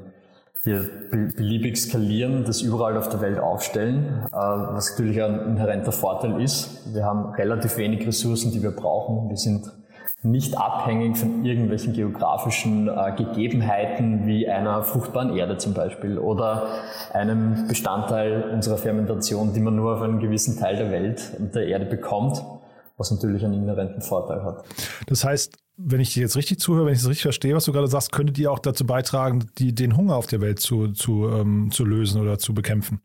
wir 0.64 0.90
beliebig 1.12 1.78
skalieren, 1.78 2.46
das 2.46 2.62
überall 2.62 2.98
auf 2.98 3.10
der 3.10 3.22
Welt 3.22 3.40
aufstellen, 3.40 4.24
äh, 4.28 4.36
was 4.36 4.92
natürlich 4.92 5.22
ein 5.22 5.40
inhärenter 5.48 5.92
Vorteil 5.92 6.42
ist. 6.42 6.94
Wir 6.94 7.04
haben 7.04 7.34
relativ 7.34 7.78
wenig 7.78 8.08
Ressourcen, 8.08 8.52
die 8.52 8.64
wir 8.64 8.72
brauchen. 8.72 9.30
Wir 9.30 9.38
sind 9.38 9.72
nicht 10.22 10.58
abhängig 10.58 11.18
von 11.18 11.44
irgendwelchen 11.44 11.92
geografischen 11.92 12.88
äh, 12.88 13.14
Gegebenheiten 13.18 14.26
wie 14.26 14.48
einer 14.48 14.84
fruchtbaren 14.84 15.36
Erde 15.36 15.58
zum 15.58 15.74
Beispiel 15.74 16.18
oder 16.18 16.68
einem 17.12 17.68
Bestandteil 17.68 18.50
unserer 18.54 18.78
Fermentation, 18.78 19.54
die 19.54 19.60
man 19.60 19.76
nur 19.76 19.96
auf 19.96 20.02
einem 20.02 20.20
gewissen 20.20 20.58
Teil 20.58 20.78
der 20.78 20.92
Welt 20.92 21.34
und 21.38 21.56
der 21.56 21.68
Erde 21.68 21.86
bekommt, 21.86 22.42
was 22.98 23.12
natürlich 23.12 23.44
einen 23.44 23.56
inhärenten 23.56 24.02
Vorteil 24.02 24.44
hat. 24.44 24.64
Das 25.08 25.24
heißt, 25.24 25.58
wenn 25.78 26.00
ich 26.00 26.14
dir 26.14 26.22
jetzt 26.22 26.36
richtig 26.36 26.60
zuhöre, 26.60 26.86
wenn 26.86 26.94
ich 26.94 27.00
es 27.00 27.08
richtig 27.08 27.24
verstehe, 27.24 27.56
was 27.56 27.66
du 27.66 27.72
gerade 27.72 27.88
sagst, 27.88 28.12
könntet 28.12 28.38
ihr 28.38 28.52
auch 28.52 28.60
dazu 28.60 28.86
beitragen, 28.86 29.48
die, 29.58 29.74
den 29.74 29.98
Hunger 29.98 30.16
auf 30.16 30.28
der 30.28 30.42
Welt 30.42 30.60
zu, 30.60 30.90
zu, 30.90 31.30
ähm, 31.30 31.70
zu 31.72 31.86
lösen 31.86 32.22
oder 32.22 32.38
zu 32.38 32.54
bekämpfen? 32.54 33.02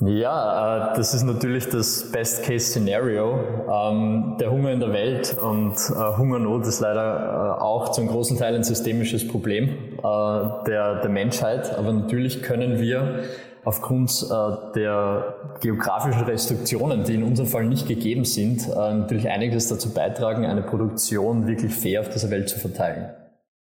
Ja, 0.00 0.92
äh, 0.92 0.96
das 0.96 1.12
ist 1.12 1.24
natürlich 1.24 1.68
das 1.68 2.12
Best-Case-Szenario. 2.12 3.66
Ähm, 3.68 4.36
der 4.38 4.50
Hunger 4.50 4.70
in 4.70 4.78
der 4.78 4.92
Welt 4.92 5.36
und 5.36 5.74
äh, 5.74 6.16
Hungernot 6.16 6.66
ist 6.66 6.78
leider 6.78 7.56
äh, 7.58 7.60
auch 7.60 7.90
zum 7.90 8.06
großen 8.06 8.38
Teil 8.38 8.54
ein 8.54 8.62
systemisches 8.62 9.26
Problem 9.26 9.76
der, 10.00 11.00
der 11.00 11.10
Menschheit. 11.10 11.76
Aber 11.76 11.92
natürlich 11.92 12.42
können 12.42 12.80
wir 12.80 13.24
aufgrund 13.68 14.30
der 14.74 15.34
geografischen 15.60 16.22
Restriktionen, 16.22 17.04
die 17.04 17.14
in 17.14 17.22
unserem 17.22 17.48
Fall 17.48 17.66
nicht 17.66 17.86
gegeben 17.86 18.24
sind, 18.24 18.66
natürlich 18.68 19.28
einiges 19.28 19.68
dazu 19.68 19.92
beitragen, 19.92 20.46
eine 20.46 20.62
Produktion 20.62 21.46
wirklich 21.46 21.74
fair 21.74 22.00
auf 22.00 22.08
dieser 22.08 22.30
Welt 22.30 22.48
zu 22.48 22.58
verteilen. 22.58 23.10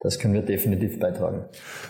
Das 0.00 0.20
können 0.20 0.32
wir 0.32 0.42
definitiv 0.42 1.00
beitragen. 1.00 1.44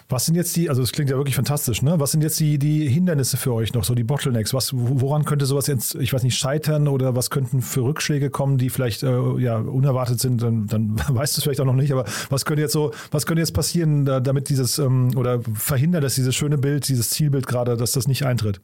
Was 0.09 0.25
sind 0.25 0.35
jetzt 0.35 0.57
die, 0.57 0.71
also 0.71 0.81
es 0.81 0.93
klingt 0.93 1.11
ja 1.11 1.17
wirklich 1.19 1.37
fantastisch, 1.37 1.83
ne? 1.83 2.01
Was 2.01 2.13
sind 2.13 2.23
jetzt 2.23 2.41
die, 2.41 2.59
die 2.59 2.89
Hindernisse 2.89 3.37
für 3.37 3.53
euch 3.53 3.75
noch, 3.75 3.85
so 3.85 3.95
die 3.95 4.03
Bottlenecks? 4.03 4.55
Was, 4.55 4.71
woran 4.73 5.27
könnte 5.27 5.45
sowas 5.45 5.67
jetzt, 5.67 5.95
ich 5.95 6.15
weiß 6.15 6.23
nicht, 6.23 6.39
scheitern 6.39 6.89
oder 6.89 7.15
was 7.15 7.29
könnten 7.29 7.61
für 7.61 7.83
Rückschläge 7.83 8.31
kommen, 8.31 8.57
die 8.57 8.71
vielleicht 8.71 9.03
äh, 9.03 9.39
ja, 9.39 9.59
unerwartet 9.59 10.21
sind? 10.21 10.43
Dann, 10.43 10.67
dann 10.67 10.97
weißt 11.09 11.37
du 11.37 11.41
es 11.41 11.43
vielleicht 11.43 11.61
auch 11.61 11.67
noch 11.67 11.75
nicht, 11.75 11.93
aber 11.93 12.07
was 12.31 12.47
könnte 12.47 12.63
jetzt 12.63 12.73
so, 12.73 12.93
was 13.11 13.27
könnte 13.27 13.43
jetzt 13.43 13.53
passieren, 13.53 14.07
damit 14.07 14.49
dieses 14.49 14.79
ähm, 14.79 15.11
oder 15.15 15.43
verhindern, 15.55 16.01
dass 16.01 16.15
dieses 16.15 16.35
schöne 16.35 16.57
Bild, 16.57 16.89
dieses 16.89 17.11
Zielbild 17.11 17.47
gerade, 17.47 17.77
dass 17.77 17.93
das 17.93 18.09
nicht 18.09 18.25
eintritt? 18.25 18.63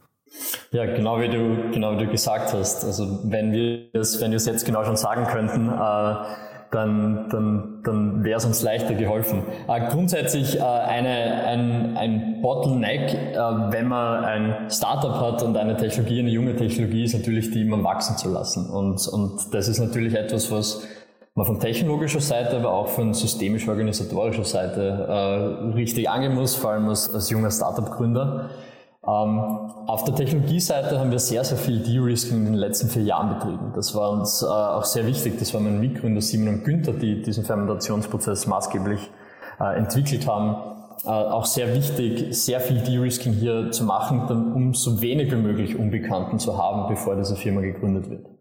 Ja, 0.70 0.86
genau 0.86 1.20
wie 1.20 1.28
du, 1.28 1.70
genau 1.70 1.92
wie 1.92 2.04
du 2.04 2.10
gesagt 2.10 2.54
hast. 2.54 2.84
Also 2.84 3.20
wenn 3.24 3.52
wir 3.52 3.90
es, 3.92 4.20
wenn 4.22 4.30
wir 4.30 4.36
es 4.36 4.46
jetzt 4.46 4.64
genau 4.64 4.84
schon 4.84 4.96
sagen 4.96 5.26
könnten, 5.26 5.68
äh, 5.68 6.14
dann, 6.74 7.28
dann, 7.30 7.80
dann 7.84 8.24
wäre 8.24 8.38
es 8.38 8.44
uns 8.44 8.62
leichter 8.62 8.94
geholfen. 8.94 9.42
Äh, 9.68 9.88
grundsätzlich 9.88 10.58
äh, 10.58 10.62
eine, 10.62 11.44
ein, 11.44 11.96
ein 11.96 12.42
Bottleneck, 12.42 13.14
äh, 13.14 13.36
wenn 13.70 13.86
man 13.86 14.24
ein 14.24 14.70
Startup 14.70 15.14
hat 15.14 15.42
und 15.42 15.56
eine 15.56 15.76
Technologie, 15.76 16.18
eine 16.20 16.30
junge 16.30 16.56
Technologie, 16.56 17.04
ist 17.04 17.14
natürlich 17.14 17.50
die 17.52 17.62
immer 17.62 17.82
wachsen 17.84 18.16
zu 18.16 18.30
lassen. 18.30 18.68
Und, 18.70 19.06
und 19.06 19.54
das 19.54 19.68
ist 19.68 19.78
natürlich 19.78 20.14
etwas, 20.14 20.50
was 20.50 20.86
man 21.36 21.46
von 21.46 21.60
technologischer 21.60 22.20
Seite, 22.20 22.56
aber 22.56 22.72
auch 22.72 22.88
von 22.88 23.14
systemisch-organisatorischer 23.14 24.44
Seite 24.44 25.06
äh, 25.08 25.74
richtig 25.74 26.08
angehen 26.08 26.34
muss, 26.34 26.54
vor 26.56 26.70
allem 26.70 26.88
als, 26.88 27.12
als 27.12 27.30
junger 27.30 27.50
Startup-Gründer. 27.50 28.50
Ähm, 29.06 29.38
auf 29.86 30.04
der 30.04 30.14
Technologieseite 30.14 30.98
haben 30.98 31.10
wir 31.10 31.18
sehr, 31.18 31.44
sehr 31.44 31.58
viel 31.58 31.80
De-Risking 31.80 32.38
in 32.38 32.44
den 32.46 32.54
letzten 32.54 32.88
vier 32.88 33.02
Jahren 33.02 33.34
betrieben. 33.34 33.72
Das 33.74 33.94
war 33.94 34.10
uns 34.10 34.42
äh, 34.42 34.46
auch 34.46 34.84
sehr 34.84 35.06
wichtig. 35.06 35.38
Das 35.38 35.52
waren 35.52 35.64
meine 35.64 35.78
Mitgründer 35.78 36.22
Simon 36.22 36.54
und 36.54 36.64
Günther, 36.64 36.92
die 36.94 37.20
diesen 37.20 37.44
Fermentationsprozess 37.44 38.46
maßgeblich 38.46 39.10
äh, 39.60 39.76
entwickelt 39.76 40.26
haben. 40.26 40.56
Äh, 41.04 41.08
auch 41.08 41.44
sehr 41.44 41.74
wichtig, 41.74 42.34
sehr 42.34 42.60
viel 42.60 42.78
De-Risking 42.78 43.34
hier 43.34 43.70
zu 43.72 43.84
machen, 43.84 44.22
um 44.54 44.72
so 44.72 45.02
wenig 45.02 45.30
wie 45.32 45.36
möglich 45.36 45.78
Unbekannten 45.78 46.38
zu 46.38 46.56
haben, 46.56 46.88
bevor 46.88 47.14
diese 47.16 47.36
Firma 47.36 47.60
gegründet 47.60 48.08
wird. 48.08 48.33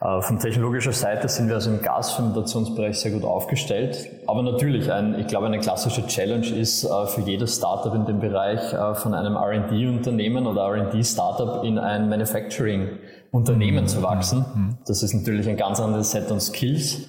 Äh, 0.00 0.22
von 0.22 0.38
technologischer 0.38 0.92
Seite 0.92 1.28
sind 1.28 1.48
wir 1.48 1.56
also 1.56 1.70
im 1.70 1.82
Gasfermentationsbereich 1.82 2.98
sehr 2.98 3.10
gut 3.10 3.24
aufgestellt. 3.24 4.08
Aber 4.26 4.42
natürlich, 4.42 4.90
ein, 4.90 5.18
ich 5.18 5.26
glaube, 5.26 5.46
eine 5.46 5.58
klassische 5.58 6.06
Challenge 6.06 6.46
ist 6.46 6.84
äh, 6.84 7.06
für 7.06 7.20
jedes 7.20 7.56
Startup 7.56 7.94
in 7.94 8.06
dem 8.06 8.18
Bereich 8.18 8.72
äh, 8.72 8.94
von 8.94 9.12
einem 9.12 9.36
R&D-Unternehmen 9.36 10.46
oder 10.46 10.62
R&D-Startup 10.62 11.64
in 11.64 11.78
ein 11.78 12.08
Manufacturing-Unternehmen 12.08 13.86
zu 13.86 14.02
wachsen. 14.02 14.44
Mhm. 14.54 14.78
Das 14.86 15.02
ist 15.02 15.12
natürlich 15.12 15.48
ein 15.48 15.56
ganz 15.56 15.80
anderes 15.80 16.10
Set 16.10 16.30
an 16.30 16.40
Skills. 16.40 17.08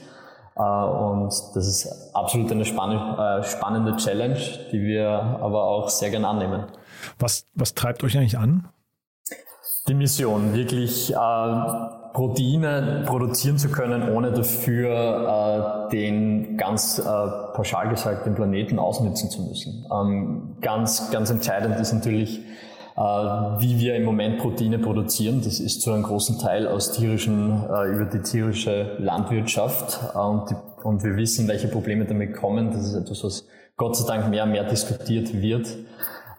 Und 0.54 1.30
das 1.56 1.66
ist 1.66 2.14
absolut 2.14 2.52
eine 2.52 2.66
spannende 2.66 3.96
Challenge, 3.96 4.38
die 4.72 4.82
wir 4.82 5.10
aber 5.10 5.64
auch 5.64 5.90
sehr 5.90 6.12
gern 6.12 6.26
annehmen. 6.26 6.66
Was, 7.18 7.48
was 7.56 7.74
treibt 7.74 8.04
euch 8.04 8.18
eigentlich 8.18 8.38
an? 8.38 8.68
Die 9.88 9.94
Mission, 9.94 10.54
wirklich 10.54 11.16
Proteine 12.14 13.04
produzieren 13.06 13.58
zu 13.58 13.70
können, 13.70 14.14
ohne 14.14 14.32
dafür 14.32 15.88
äh, 15.88 15.92
den 15.92 16.58
ganz 16.58 17.00
äh, 17.00 17.04
pauschal 17.04 17.90
gesagt 17.90 18.26
den 18.26 18.36
Planeten 18.36 18.80
ausnutzen 18.80 19.30
zu 19.30 19.42
müssen. 19.44 19.86
Ähm, 19.92 20.58
ganz, 20.62 21.10
ganz 21.12 21.30
entscheidend 21.30 21.80
ist 21.80 21.94
natürlich, 21.94 22.40
äh, 22.98 23.02
wie 23.02 23.80
wir 23.80 23.96
im 23.96 24.04
Moment 24.04 24.40
Proteine 24.40 24.80
produzieren. 24.80 25.42
Das 25.44 25.60
ist 25.60 25.82
zu 25.82 25.92
einem 25.92 26.04
großen 26.04 26.40
Teil 26.40 26.68
aus 26.68 26.92
tierischen, 26.92 27.64
äh, 27.70 27.88
über 27.88 28.06
die 28.06 28.22
tierische 28.22 28.98
Landwirtschaft 29.00 30.00
äh, 30.14 30.18
und, 30.18 30.50
die, 30.50 30.56
und 30.84 31.04
wir 31.04 31.16
wissen, 31.16 31.48
welche 31.48 31.70
Probleme 31.70 32.06
damit 32.06 32.36
kommen. 32.36 32.72
Das 32.72 32.86
ist 32.86 32.96
etwas, 32.96 33.24
was 33.24 33.48
Gott 33.78 33.96
sei 33.96 34.06
Dank 34.06 34.30
mehr 34.30 34.44
und 34.44 34.52
mehr 34.52 34.66
diskutiert 34.66 35.34
wird. 35.34 35.68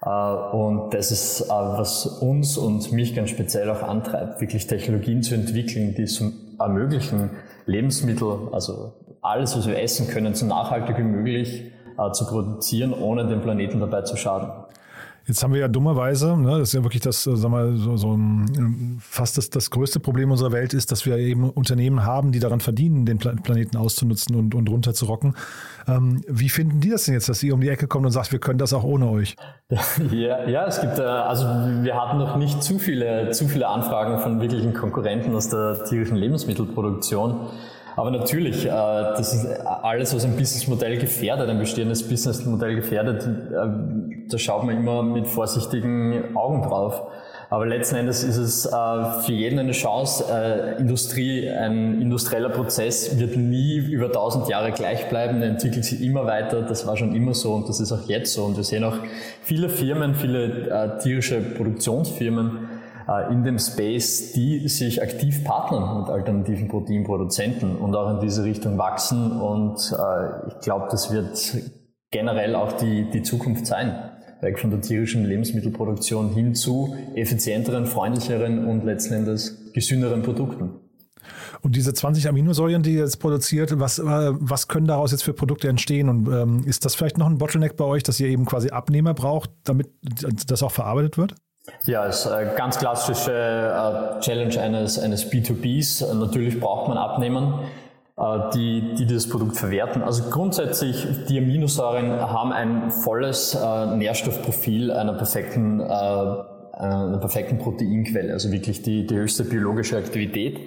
Äh, 0.04 0.09
und 0.09 0.94
das 0.94 1.11
ist, 1.11 1.42
äh, 1.42 1.49
was 1.50 2.06
uns 2.06 2.59
und 2.59 2.92
mich 2.92 3.14
ganz 3.14 3.30
speziell 3.30 3.71
auch 3.71 3.82
antreibt, 3.82 4.40
wirklich 4.40 4.66
Technologien 4.66 5.23
zu 5.23 5.35
entwickeln, 5.35 5.94
die 5.94 6.02
es 6.02 6.23
ermöglichen, 6.59 7.30
Lebensmittel, 7.66 8.49
also 8.50 8.92
alles, 9.21 9.56
was 9.56 9.66
wir 9.66 9.80
essen 9.80 10.09
können, 10.09 10.35
so 10.35 10.47
nachhaltig 10.47 10.99
wie 10.99 11.04
möglich 11.04 11.73
äh, 11.99 12.12
zu 12.12 12.26
produzieren, 12.26 12.92
ohne 12.92 13.26
den 13.26 13.40
Planeten 13.40 13.78
dabei 13.78 14.02
zu 14.02 14.16
schaden. 14.16 14.50
Jetzt 15.26 15.43
haben 15.43 15.52
wir 15.52 15.61
ja 15.61 15.69
dummerweise, 15.69 16.37
ne, 16.37 16.59
das 16.59 16.71
ist 16.71 16.75
ja 16.75 16.83
wirklich 16.83 17.02
das, 17.02 17.23
sag 17.23 17.50
mal, 17.50 17.76
so, 17.76 17.97
so 17.97 18.17
ein, 18.17 18.99
fast 19.00 19.38
das, 19.38 19.50
das 19.50 19.71
größte 19.71 20.00
Problem 20.00 20.31
unserer 20.31 20.52
Welt 20.52 20.75
ist, 20.75 20.91
dass 20.91 21.07
wir 21.07 21.17
eben 21.19 21.49
Unternehmen 21.49 22.05
haben, 22.05 22.33
die 22.33 22.41
daran 22.41 22.61
verdienen, 22.61 23.07
den 23.07 23.19
Planeten 23.19 23.76
auszunutzen 23.76 24.35
und, 24.35 24.55
und 24.55 24.69
runterzurocken. 24.69 25.37
Ähm, 25.87 26.23
wie 26.26 26.49
finden 26.49 26.81
die 26.81 26.91
das 26.91 27.05
denn 27.05 27.14
jetzt, 27.14 27.29
dass 27.29 27.43
ihr 27.43 27.55
um 27.55 27.61
die 27.61 27.69
Ecke 27.69 27.87
kommt 27.87 28.05
und 28.05 28.12
sagt, 28.12 28.33
wir 28.33 28.41
können 28.41 28.59
das 28.59 28.73
auch 28.73 28.85
ohne 28.85 29.09
euch? 29.09 29.37
Ja, 30.11 30.49
ja, 30.49 30.67
es 30.67 30.81
gibt, 30.81 30.99
äh, 30.99 31.02
also 31.02 31.47
wir 31.47 31.95
hatten 31.95 32.19
noch 32.19 32.37
nicht 32.37 32.62
zu 32.62 32.79
viele, 32.79 33.31
zu 33.31 33.49
viele 33.49 33.69
Anfragen 33.69 34.19
von 34.19 34.41
wirklichen 34.41 34.75
Konkurrenten 34.75 35.35
aus 35.35 35.49
der 35.49 35.85
tierischen 35.85 36.17
Lebensmittelproduktion. 36.17 37.49
Aber 37.96 38.11
natürlich, 38.11 38.64
äh, 38.64 38.68
das 38.68 39.34
ist 39.34 39.46
alles, 39.66 40.14
was 40.14 40.25
ein 40.25 40.37
Businessmodell 40.37 40.99
gefährdet, 40.99 41.49
ein 41.49 41.58
bestehendes 41.58 42.08
Businessmodell 42.08 42.75
gefährdet, 42.76 43.26
äh, 43.26 44.28
da 44.28 44.38
schaut 44.38 44.64
man 44.64 44.76
immer 44.76 45.02
mit 45.02 45.26
vorsichtigen 45.26 46.34
Augen 46.37 46.62
drauf. 46.62 47.02
Aber 47.50 47.66
letzten 47.66 47.96
Endes 47.96 48.25
ist 48.25 48.38
es 48.38 48.64
äh, 48.64 48.70
für 48.70 49.32
jeden 49.32 49.58
eine 49.58 49.72
Chance. 49.72 50.25
Industrie, 50.78 51.50
ein 51.50 52.00
industrieller 52.00 52.49
Prozess 52.49 53.18
wird 53.18 53.37
nie 53.37 53.76
über 53.76 54.11
tausend 54.11 54.49
Jahre 54.49 54.72
gleich 54.72 55.11
bleiben, 55.11 55.42
er 55.42 55.50
entwickelt 55.50 55.84
sich 55.84 56.02
immer 56.02 56.25
weiter. 56.25 56.62
Das 56.62 56.87
war 56.87 56.96
schon 56.96 57.14
immer 57.14 57.34
so 57.34 57.52
und 57.52 57.68
das 57.68 57.78
ist 57.78 57.92
auch 57.92 58.08
jetzt 58.08 58.32
so. 58.32 58.44
Und 58.44 58.56
wir 58.56 58.64
sehen 58.64 58.84
auch 58.84 58.96
viele 59.42 59.68
Firmen, 59.68 60.14
viele 60.14 60.99
tierische 61.02 61.42
Produktionsfirmen, 61.42 62.70
äh, 62.70 62.72
in 63.21 63.45
dem 63.45 63.59
Space, 63.59 64.33
die 64.33 64.69
sich 64.69 65.02
aktiv 65.02 65.45
partnern 65.45 66.00
mit 66.00 66.09
alternativen 66.09 66.69
Proteinproduzenten 66.69 67.76
und 67.76 67.95
auch 67.95 68.11
in 68.14 68.21
diese 68.21 68.45
Richtung 68.45 68.78
wachsen. 68.78 69.33
Und 69.33 69.92
äh, 69.92 70.49
ich 70.49 70.61
glaube, 70.61 70.88
das 70.90 71.12
wird 71.12 71.57
generell 72.11 72.54
auch 72.54 72.73
die, 72.73 73.11
die 73.11 73.23
Zukunft 73.23 73.66
sein. 73.66 73.95
Weg 74.40 74.59
von 74.59 74.71
der 74.71 74.81
tierischen 74.81 75.25
Lebensmittelproduktion 75.25 76.31
hin 76.31 76.54
zu 76.54 76.97
effizienteren, 77.14 77.87
freundlicheren 77.87 78.66
und 78.66 78.85
letzten 78.85 79.14
Endes 79.14 79.73
gesünderen 79.73 80.23
Produkten. 80.23 80.71
Und 81.62 81.76
diese 81.76 81.95
20 81.95 82.28
Aminosäuren, 82.28 82.83
die 82.83 82.95
ihr 82.95 83.00
jetzt 83.02 83.19
produziert, 83.21 83.78
was, 83.78 84.00
äh, 84.00 84.02
was 84.04 84.66
können 84.66 84.87
daraus 84.87 85.12
jetzt 85.12 85.23
für 85.23 85.33
Produkte 85.33 85.69
entstehen? 85.69 86.09
Und 86.09 86.26
ähm, 86.26 86.64
ist 86.66 86.85
das 86.85 86.97
vielleicht 86.97 87.19
noch 87.19 87.28
ein 87.28 87.38
Bottleneck 87.38 87.76
bei 87.76 87.85
euch, 87.85 88.02
dass 88.02 88.19
ihr 88.19 88.26
eben 88.26 88.45
quasi 88.45 88.71
Abnehmer 88.71 89.14
braucht, 89.14 89.50
damit 89.62 89.88
das 90.47 90.62
auch 90.64 90.73
verarbeitet 90.73 91.19
wird? 91.19 91.37
Ja, 91.85 92.07
ist 92.07 92.26
eine 92.26 92.54
ganz 92.54 92.78
klassische 92.78 93.33
äh, 93.33 94.21
Challenge 94.21 94.61
eines, 94.61 94.99
eines 94.99 95.31
B2Bs. 95.31 96.12
Natürlich 96.14 96.59
braucht 96.59 96.88
man 96.88 96.99
Abnehmern, 96.99 97.61
äh, 98.16 98.50
die, 98.54 98.95
die 98.97 99.07
das 99.07 99.28
Produkt 99.28 99.57
verwerten. 99.57 100.02
Also 100.02 100.25
grundsätzlich, 100.31 101.07
die 101.28 101.38
Aminosäuren 101.38 102.21
haben 102.21 102.52
ein 102.52 102.90
volles 102.90 103.54
äh, 103.54 103.87
Nährstoffprofil 103.97 104.90
einer 104.90 105.12
perfekten, 105.12 105.81
einer 105.81 107.19
perfekten 107.19 107.59
Proteinquelle, 107.59 108.33
also 108.33 108.50
wirklich 108.50 108.83
die, 108.83 109.07
die 109.07 109.14
höchste 109.14 109.45
biologische 109.45 109.97
Aktivität. 109.99 110.59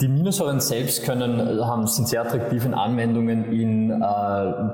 Die 0.00 0.06
Aminosäuren 0.06 0.60
selbst 0.60 1.04
können, 1.04 1.64
haben, 1.64 1.86
sind 1.86 2.08
sehr 2.08 2.20
attraktiv 2.20 2.66
in 2.66 2.74
Anwendungen 2.74 3.50
in 3.50 3.90
äh, 3.90 3.94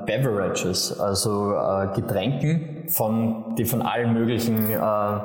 Beverages, 0.05 0.99
also 0.99 1.53
äh, 1.53 1.93
Getränken, 1.95 2.89
von, 2.89 3.55
die 3.55 3.65
von 3.65 3.83
allen 3.83 4.13
möglichen 4.13 4.69
äh, 4.69 5.19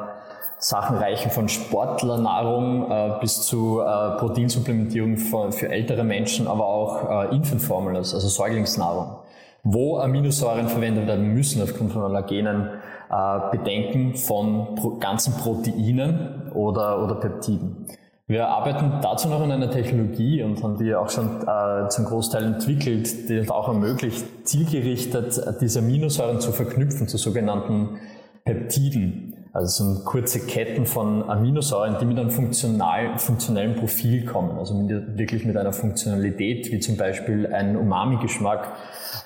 Sachen 0.58 0.96
reichen 0.96 1.30
von 1.30 1.48
Sportlernahrung 1.48 2.90
äh, 2.90 3.10
bis 3.20 3.42
zu 3.42 3.80
äh, 3.80 4.16
Proteinsupplementierung 4.18 5.18
für, 5.18 5.52
für, 5.52 5.68
ältere 5.68 6.02
Menschen, 6.02 6.46
aber 6.46 6.66
auch 6.66 7.30
äh, 7.30 7.36
Infant 7.36 7.62
also 7.96 8.18
Säuglingsnahrung, 8.18 9.16
wo 9.62 9.98
Aminosäuren 9.98 10.68
verwendet 10.68 11.06
werden 11.06 11.34
müssen 11.34 11.62
aufgrund 11.62 11.92
von 11.92 12.02
Allergenen, 12.02 12.70
äh, 13.10 13.56
Bedenken 13.56 14.14
von 14.14 14.76
pro 14.76 14.96
ganzen 14.96 15.34
Proteinen 15.34 16.50
oder, 16.54 17.02
oder 17.04 17.16
Peptiden. 17.16 17.86
Wir 18.26 18.48
arbeiten 18.48 19.00
dazu 19.02 19.28
noch 19.28 19.40
an 19.40 19.52
einer 19.52 19.70
Technologie 19.70 20.42
und 20.42 20.60
haben 20.62 20.78
die 20.78 20.94
auch 20.94 21.10
schon 21.10 21.46
äh, 21.46 21.88
zum 21.90 22.06
Großteil 22.06 22.44
entwickelt, 22.44 23.28
die 23.28 23.38
uns 23.38 23.50
auch 23.50 23.68
ermöglicht, 23.68 24.48
zielgerichtet 24.48 25.40
diese 25.60 25.78
Aminosäuren 25.78 26.40
zu 26.40 26.50
verknüpfen 26.50 27.06
zu 27.06 27.18
sogenannten 27.18 28.00
Peptiden. 28.44 29.35
Also 29.56 29.94
so 29.94 30.00
kurze 30.04 30.40
Ketten 30.40 30.84
von 30.84 31.30
Aminosäuren, 31.30 31.96
die 31.98 32.04
mit 32.04 32.18
einem 32.18 32.28
funktional, 32.28 33.18
funktionellen 33.18 33.74
Profil 33.74 34.26
kommen, 34.26 34.58
also 34.58 34.74
mit, 34.74 35.16
wirklich 35.16 35.46
mit 35.46 35.56
einer 35.56 35.72
Funktionalität, 35.72 36.70
wie 36.70 36.78
zum 36.78 36.98
Beispiel 36.98 37.46
ein 37.46 37.74
Umami-Geschmack 37.74 38.74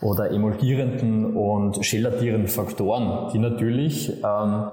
oder 0.01 0.31
emulgierenden 0.31 1.35
und 1.35 1.81
gelatierenden 1.83 2.47
Faktoren, 2.47 3.33
die 3.33 3.41
natürlich 3.41 4.23
ähm, 4.23 4.71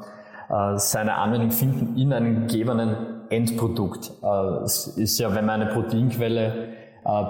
äh, 0.47 0.77
seine 0.77 1.15
Anwendung 1.15 1.49
finden 1.49 1.97
in 1.97 2.13
einem 2.13 2.47
gegebenen 2.47 3.23
Endprodukt. 3.29 4.11
Äh, 4.21 4.63
es 4.63 4.85
ist 4.85 5.17
ja, 5.17 5.33
wenn 5.33 5.47
man 5.47 5.61
eine 5.61 5.71
Proteinquelle 5.71 6.76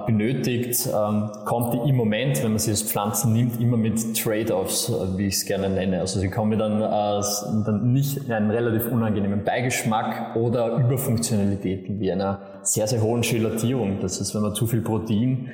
benötigt, 0.07 0.87
ähm, 0.87 1.29
kommt 1.45 1.73
die 1.73 1.89
im 1.89 1.95
Moment, 1.95 2.43
wenn 2.43 2.51
man 2.51 2.59
sie 2.59 2.71
als 2.71 2.81
Pflanzen 2.81 3.33
nimmt, 3.33 3.61
immer 3.61 3.77
mit 3.77 4.17
Trade-offs, 4.17 4.89
äh, 4.89 5.17
wie 5.17 5.27
ich 5.27 5.35
es 5.35 5.45
gerne 5.45 5.69
nenne. 5.69 5.99
Also 5.99 6.19
sie 6.19 6.29
kommen 6.29 6.57
dann, 6.57 6.79
dann 6.79 7.93
nicht 7.93 8.17
in 8.17 8.31
einen 8.31 8.49
relativ 8.49 8.91
unangenehmen 8.91 9.43
Beigeschmack 9.43 10.35
oder 10.35 10.77
Überfunktionalitäten 10.77 11.99
wie 11.99 12.11
einer 12.11 12.41
sehr, 12.63 12.87
sehr 12.87 13.01
hohen 13.03 13.21
Gelatierung. 13.21 13.99
Das 14.01 14.19
ist, 14.19 14.33
wenn 14.33 14.41
man 14.41 14.55
zu 14.55 14.65
viel 14.65 14.81
Protein 14.81 15.51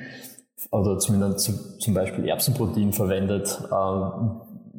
oder 0.70 0.98
zumindest 0.98 1.82
zum 1.82 1.94
Beispiel 1.94 2.26
Erbsenprotein 2.26 2.92
verwendet, 2.92 3.60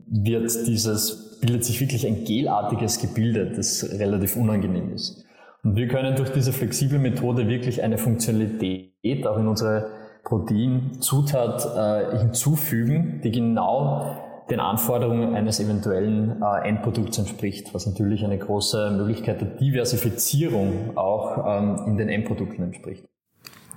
wird 0.08 0.68
dieses, 0.68 1.40
bildet 1.40 1.64
sich 1.64 1.80
wirklich 1.80 2.06
ein 2.08 2.26
gelartiges 2.26 3.00
Gebilde, 3.00 3.52
das 3.56 3.88
relativ 4.00 4.36
unangenehm 4.36 4.94
ist. 4.94 5.26
Und 5.66 5.76
wir 5.76 5.88
können 5.88 6.16
durch 6.16 6.30
diese 6.30 6.54
flexible 6.54 7.00
Methode 7.00 7.48
wirklich 7.48 7.82
eine 7.82 7.98
Funktionalität 7.98 9.26
auch 9.26 9.38
in 9.38 9.48
unsere 9.48 9.90
Proteinzutat 10.24 11.66
äh, 11.76 12.20
hinzufügen, 12.20 13.20
die 13.24 13.32
genau 13.32 14.16
den 14.52 14.60
Anforderungen 14.60 15.34
eines 15.34 15.60
eventuellen 15.60 16.40
äh, 16.40 16.68
Endprodukts 16.68 17.18
entspricht, 17.18 17.74
was 17.74 17.88
natürlich 17.88 18.24
eine 18.24 18.38
große 18.38 18.92
Möglichkeit 18.92 19.42
der 19.42 19.48
Diversifizierung 19.48 20.96
auch 20.96 21.44
ähm, 21.48 21.80
in 21.88 21.98
den 21.98 22.10
Endprodukten 22.10 22.64
entspricht. 22.64 23.04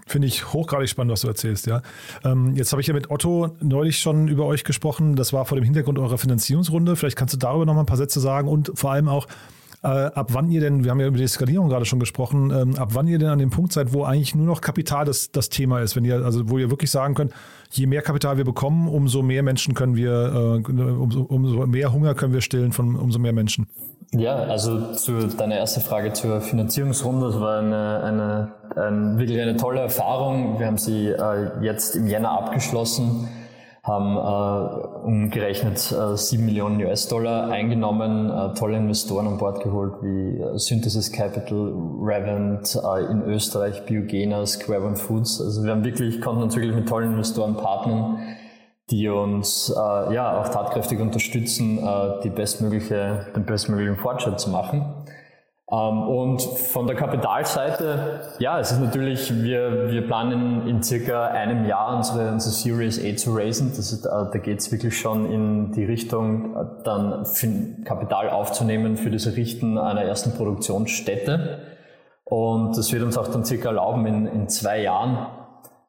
Finde 0.07 0.28
ich 0.28 0.52
hochgradig 0.52 0.90
spannend, 0.90 1.12
was 1.12 1.23
du 1.23 1.28
erzählst, 1.28 1.66
ja. 1.66 1.80
Ähm, 2.23 2.54
jetzt 2.54 2.73
habe 2.73 2.83
ich 2.83 2.87
ja 2.87 2.92
mit 2.92 3.11
Otto 3.11 3.57
neulich 3.61 3.99
schon 3.99 4.28
über 4.28 4.45
euch 4.45 4.64
gesprochen. 4.64 5.16
Das 5.16 5.33
war 5.33 5.47
vor 5.47 5.57
dem 5.57 5.64
Hintergrund 5.64 5.99
eurer 5.99 6.18
Finanzierungsrunde. 6.18 6.97
Vielleicht 6.97 7.16
kannst 7.16 7.33
du 7.33 7.38
darüber 7.38 7.64
noch 7.64 7.75
mal 7.75 7.80
ein 7.80 7.87
paar 7.87 7.97
Sätze 7.97 8.21
sagen 8.21 8.47
und 8.49 8.73
vor 8.75 8.92
allem 8.92 9.09
auch, 9.09 9.26
äh, 9.83 9.87
ab 9.87 10.29
wann 10.33 10.51
ihr 10.51 10.61
denn, 10.61 10.85
wir 10.85 10.91
haben 10.91 11.01
ja 11.01 11.07
über 11.07 11.19
die 11.19 11.27
Skalierung 11.27 11.69
gerade 11.69 11.85
schon 11.85 12.01
gesprochen, 12.01 12.51
ähm, 12.51 12.77
ab 12.77 12.91
wann 12.93 13.07
ihr 13.07 13.19
denn 13.19 13.29
an 13.29 13.39
dem 13.39 13.51
Punkt 13.51 13.73
seid, 13.73 13.93
wo 13.93 14.05
eigentlich 14.05 14.35
nur 14.35 14.47
noch 14.47 14.61
Kapital 14.61 15.05
das, 15.05 15.31
das 15.31 15.49
Thema 15.49 15.81
ist, 15.81 15.95
wenn 15.95 16.05
ihr, 16.05 16.25
also 16.25 16.51
wo 16.51 16.59
ihr 16.59 16.71
wirklich 16.71 16.91
sagen 16.91 17.15
könnt, 17.15 17.33
je 17.71 17.87
mehr 17.87 18.03
Kapital 18.03 18.39
wir 18.39 18.45
bekommen, 18.45 18.89
umso 18.89 19.23
mehr 19.23 19.43
Menschen 19.43 19.75
können 19.75 19.95
wir, 19.95 20.63
äh, 20.67 20.73
umso, 20.73 21.23
umso 21.23 21.67
mehr 21.67 21.93
Hunger 21.93 22.15
können 22.15 22.33
wir 22.33 22.41
stillen 22.41 22.73
von 22.73 22.97
umso 22.97 23.19
mehr 23.19 23.33
Menschen. 23.33 23.69
Ja, 24.13 24.37
also 24.37 24.95
zu 24.95 25.29
deiner 25.29 25.57
ersten 25.57 25.83
Frage 25.83 26.13
zur 26.15 26.41
Finanzierungsrunde, 26.41 27.27
das 27.27 27.41
war 27.41 27.59
eine, 27.59 28.03
eine, 28.03 28.53
eine 28.75 29.19
wirklich 29.19 29.39
eine 29.39 29.57
tolle 29.57 29.81
Erfahrung. 29.81 30.59
Wir 30.59 30.67
haben 30.67 30.79
sie 30.79 31.09
äh, 31.09 31.63
jetzt 31.63 31.95
im 31.95 32.07
Jänner 32.07 32.31
abgeschlossen 32.31 33.29
haben 33.88 34.16
äh, 34.16 35.07
umgerechnet 35.07 35.90
äh, 35.90 36.16
7 36.16 36.45
Millionen 36.45 36.80
US-Dollar 36.80 37.50
eingenommen, 37.50 38.30
äh, 38.30 38.54
tolle 38.54 38.76
Investoren 38.76 39.26
an 39.26 39.38
Bord 39.38 39.62
geholt 39.62 39.95
wie 40.02 40.38
äh, 40.40 40.59
Synthesis 40.59 41.11
Capital, 41.11 41.73
Revent, 42.00 42.76
äh, 42.76 43.11
in 43.11 43.23
Österreich 43.23 43.85
Biogena, 43.87 44.47
Square 44.47 44.85
One 44.85 44.97
Foods. 44.97 45.40
Also 45.40 45.64
wir 45.64 45.73
haben 45.73 45.85
wirklich, 45.85 46.21
konnten 46.21 46.42
uns 46.42 46.54
wirklich 46.54 46.75
mit 46.75 46.88
tollen 46.88 47.12
Investoren 47.12 47.57
partnern, 47.57 48.18
die 48.90 49.09
uns 49.09 49.71
äh, 49.71 50.14
ja 50.14 50.40
auch 50.40 50.49
tatkräftig 50.49 51.00
unterstützen, 51.00 51.78
äh, 51.78 52.21
die 52.23 52.30
bestmögliche, 52.30 53.26
den 53.35 53.45
bestmöglichen 53.45 53.97
Fortschritt 53.97 54.38
zu 54.38 54.50
machen. 54.50 54.85
Ähm, 55.71 56.03
und 56.03 56.41
von 56.41 56.87
der 56.87 56.97
Kapitalseite, 56.97 58.21
ja, 58.39 58.59
es 58.59 58.73
ist 58.73 58.81
natürlich, 58.81 59.43
wir, 59.43 59.91
wir 59.91 60.07
planen 60.07 60.67
in 60.67 60.83
circa 60.83 61.27
einem 61.27 61.67
Jahr 61.67 61.95
unsere, 61.95 62.33
unsere 62.33 62.53
Series 62.53 62.99
A 63.05 63.17
zu 63.17 63.35
raisen. 63.37 63.73
Das 63.77 63.93
ist, 63.93 64.07
äh, 64.07 64.09
da 64.09 64.39
geht 64.39 64.61
es 64.61 64.73
wirklich 64.73 64.99
schon 64.99 65.31
in 65.31 65.73
die 65.73 65.85
Richtung, 65.85 66.57
äh, 66.57 66.64
dann 66.85 67.27
Kapital 67.85 68.31
aufzunehmen 68.31 68.97
für 68.97 69.11
das 69.11 69.27
Errichten 69.27 69.77
einer 69.77 70.03
ersten 70.03 70.33
Produktionsstätte. 70.33 71.61
Und 72.25 72.77
das 72.77 72.92
wird 72.92 73.03
uns 73.03 73.19
auch 73.19 73.29
dann 73.29 73.45
circa 73.45 73.69
erlauben, 73.69 74.07
in, 74.07 74.27
in 74.27 74.49
zwei 74.49 74.81
Jahren 74.81 75.27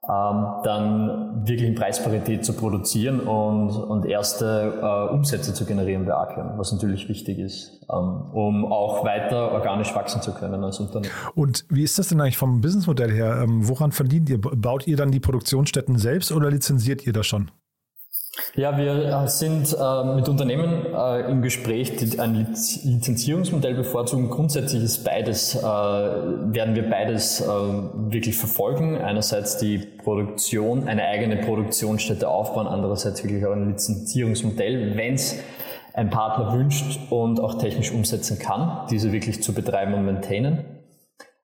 dann 0.10 1.46
wirklich 1.48 1.68
in 1.68 1.76
Preisparität 1.76 2.44
zu 2.44 2.54
produzieren 2.54 3.20
und, 3.20 3.70
und 3.70 4.06
erste 4.06 4.74
äh, 4.82 5.14
Umsätze 5.14 5.54
zu 5.54 5.66
generieren 5.66 6.06
bei 6.06 6.14
Archeon, 6.14 6.58
was 6.58 6.72
natürlich 6.72 7.08
wichtig 7.10 7.38
ist, 7.38 7.82
ähm, 7.92 8.22
um 8.34 8.66
auch 8.66 9.06
weiter 9.06 9.52
organisch 9.52 9.94
wachsen 9.94 10.22
zu 10.22 10.34
können 10.34 10.64
als 10.64 10.80
Unternehmen. 10.80 11.14
Und 11.36 11.66
wie 11.70 11.84
ist 11.84 12.00
das 12.00 12.08
denn 12.08 12.20
eigentlich 12.22 12.38
vom 12.38 12.62
Businessmodell 12.62 13.12
her? 13.12 13.42
Ähm, 13.44 13.68
woran 13.68 13.92
verdient 13.92 14.30
ihr? 14.30 14.42
Baut 14.42 14.88
ihr 14.88 14.98
dann 14.98 15.12
die 15.12 15.20
Produktionsstätten 15.20 15.98
selbst 16.00 16.32
oder 16.32 16.50
lizenziert 16.50 17.06
ihr 17.06 17.14
das 17.14 17.28
schon? 17.28 17.52
Ja, 18.56 18.78
wir 18.78 19.24
äh, 19.24 19.28
sind 19.28 19.76
äh, 19.80 20.16
mit 20.16 20.28
Unternehmen 20.28 20.86
äh, 20.94 21.30
im 21.30 21.42
Gespräch, 21.42 21.96
die 21.96 22.20
ein 22.20 22.48
Lizenzierungsmodell 22.84 23.74
bevorzugen. 23.74 24.30
Grundsätzlich 24.30 24.84
ist 24.84 25.04
beides, 25.04 25.56
äh, 25.56 25.62
werden 25.62 26.76
wir 26.76 26.90
beides 26.90 27.42
äh, 27.42 27.46
wirklich 27.46 28.38
verfolgen. 28.38 28.98
Einerseits 28.98 29.58
die 29.58 29.78
Produktion, 29.78 30.88
eine 30.88 31.04
eigene 31.04 31.38
Produktionsstätte 31.38 32.28
aufbauen, 32.28 32.68
andererseits 32.68 33.24
wirklich 33.24 33.46
auch 33.46 33.54
ein 33.54 33.70
Lizenzierungsmodell, 33.70 34.98
wenn 34.98 35.14
es 35.16 35.36
ein 35.94 36.10
Partner 36.10 36.54
wünscht 36.54 37.00
und 37.10 37.40
auch 37.40 37.58
technisch 37.58 37.92
umsetzen 37.92 38.40
kann, 38.40 38.88
diese 38.90 39.12
wirklich 39.12 39.44
zu 39.44 39.54
betreiben 39.54 39.94
und 39.94 40.06
maintainen. 40.06 40.79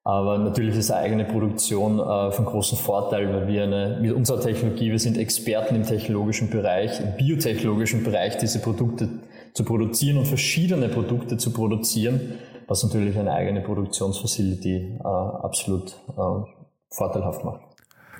Aber 0.07 0.37
natürlich 0.37 0.77
ist 0.77 0.91
eine 0.91 1.01
eigene 1.01 1.25
Produktion 1.25 1.97
äh, 1.99 2.31
von 2.31 2.45
großem 2.45 2.77
Vorteil, 2.77 3.33
weil 3.33 3.47
wir 3.47 3.63
eine, 3.63 3.97
mit 3.99 4.11
unserer 4.11 4.39
Technologie, 4.39 4.91
wir 4.91 4.99
sind 4.99 5.17
Experten 5.17 5.75
im 5.75 5.83
technologischen 5.83 6.51
Bereich, 6.51 6.99
im 7.01 7.17
biotechnologischen 7.17 8.03
Bereich, 8.03 8.37
diese 8.37 8.59
Produkte 8.59 9.09
zu 9.53 9.65
produzieren 9.65 10.19
und 10.19 10.27
verschiedene 10.27 10.89
Produkte 10.89 11.37
zu 11.37 11.51
produzieren, 11.51 12.35
was 12.67 12.83
natürlich 12.83 13.17
eine 13.17 13.33
eigene 13.33 13.61
Produktionsfacility 13.61 14.99
äh, 14.99 15.07
absolut 15.07 15.95
äh, 16.15 16.51
vorteilhaft 16.91 17.43
macht. 17.43 17.61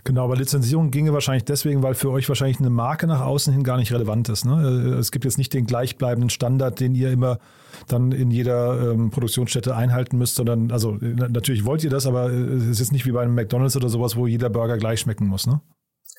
Genau, 0.06 0.26
aber 0.26 0.36
Lizenzierung 0.36 0.92
ginge 0.92 1.14
wahrscheinlich 1.14 1.46
deswegen, 1.46 1.82
weil 1.82 1.96
für 1.96 2.12
euch 2.12 2.30
wahrscheinlich 2.30 2.60
eine 2.60 2.70
Marke 2.70 3.08
nach 3.08 3.22
außen 3.22 3.52
hin 3.52 3.64
gar 3.64 3.78
nicht 3.78 3.92
relevant 3.92 4.30
ist. 4.30 4.46
Ne? 4.46 4.94
Äh, 4.96 5.00
es 5.00 5.12
gibt 5.12 5.26
jetzt 5.26 5.40
nicht 5.40 5.52
den 5.52 5.66
gleichbleibenden 5.66 6.30
Standard, 6.30 6.80
den 6.80 6.94
ihr 6.94 7.12
immer 7.12 7.40
dann 7.88 8.12
in 8.12 8.30
jeder 8.30 8.92
ähm, 8.92 9.10
Produktionsstätte 9.10 9.76
einhalten 9.76 10.20
müsst, 10.20 10.36
sondern, 10.36 10.72
also 10.72 10.98
äh, 11.02 11.16
natürlich 11.30 11.66
wollt 11.66 11.84
ihr 11.84 11.90
das, 11.90 12.06
aber 12.06 12.30
äh, 12.30 12.36
es 12.36 12.68
ist 12.68 12.80
jetzt 12.80 12.92
nicht 12.92 13.08
wie 13.08 13.14
bei 13.14 13.24
einem 13.24 13.34
McDonalds 13.34 13.76
oder 13.76 13.90
sowas, 13.90 14.16
wo 14.16 14.28
jeder 14.28 14.52
Burger 14.52 14.78
gleich 14.78 15.00
schmecken 15.00 15.26
muss, 15.26 15.48
ne? 15.48 15.60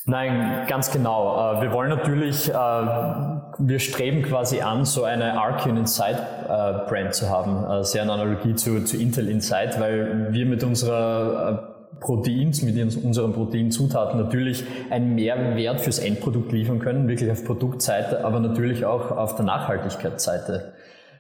Nein, 0.05 0.67
ganz 0.69 0.93
genau. 0.93 1.61
Wir 1.61 1.73
wollen 1.73 1.89
natürlich, 1.89 2.47
wir 2.49 3.79
streben 3.81 4.23
quasi 4.23 4.61
an, 4.61 4.85
so 4.85 5.03
eine 5.03 5.33
Archeon 5.41 5.77
Insight 5.77 6.47
Brand 6.87 7.13
zu 7.13 7.29
haben. 7.29 7.83
Sehr 7.83 8.03
eine 8.03 8.13
Analogie 8.13 8.55
zu, 8.55 8.85
zu 8.85 8.97
Intel 8.99 9.29
Insight, 9.29 9.81
weil 9.81 10.33
wir 10.33 10.47
mit 10.47 10.63
unserer 10.63 11.76
Proteins, 12.01 12.63
mit 12.63 12.77
unseren 12.97 13.33
Proteinzutaten 13.33 14.21
natürlich 14.21 14.65
einen 14.91 15.15
Mehrwert 15.15 15.81
fürs 15.81 15.99
Endprodukt 15.99 16.53
liefern 16.53 16.79
können, 16.79 17.09
wirklich 17.09 17.31
auf 17.31 17.45
Produktseite, 17.45 18.25
aber 18.25 18.41
natürlich 18.41 18.85
auch 18.85 19.11
auf 19.11 19.37
der 19.37 19.45
Nachhaltigkeitsseite. 19.45 20.75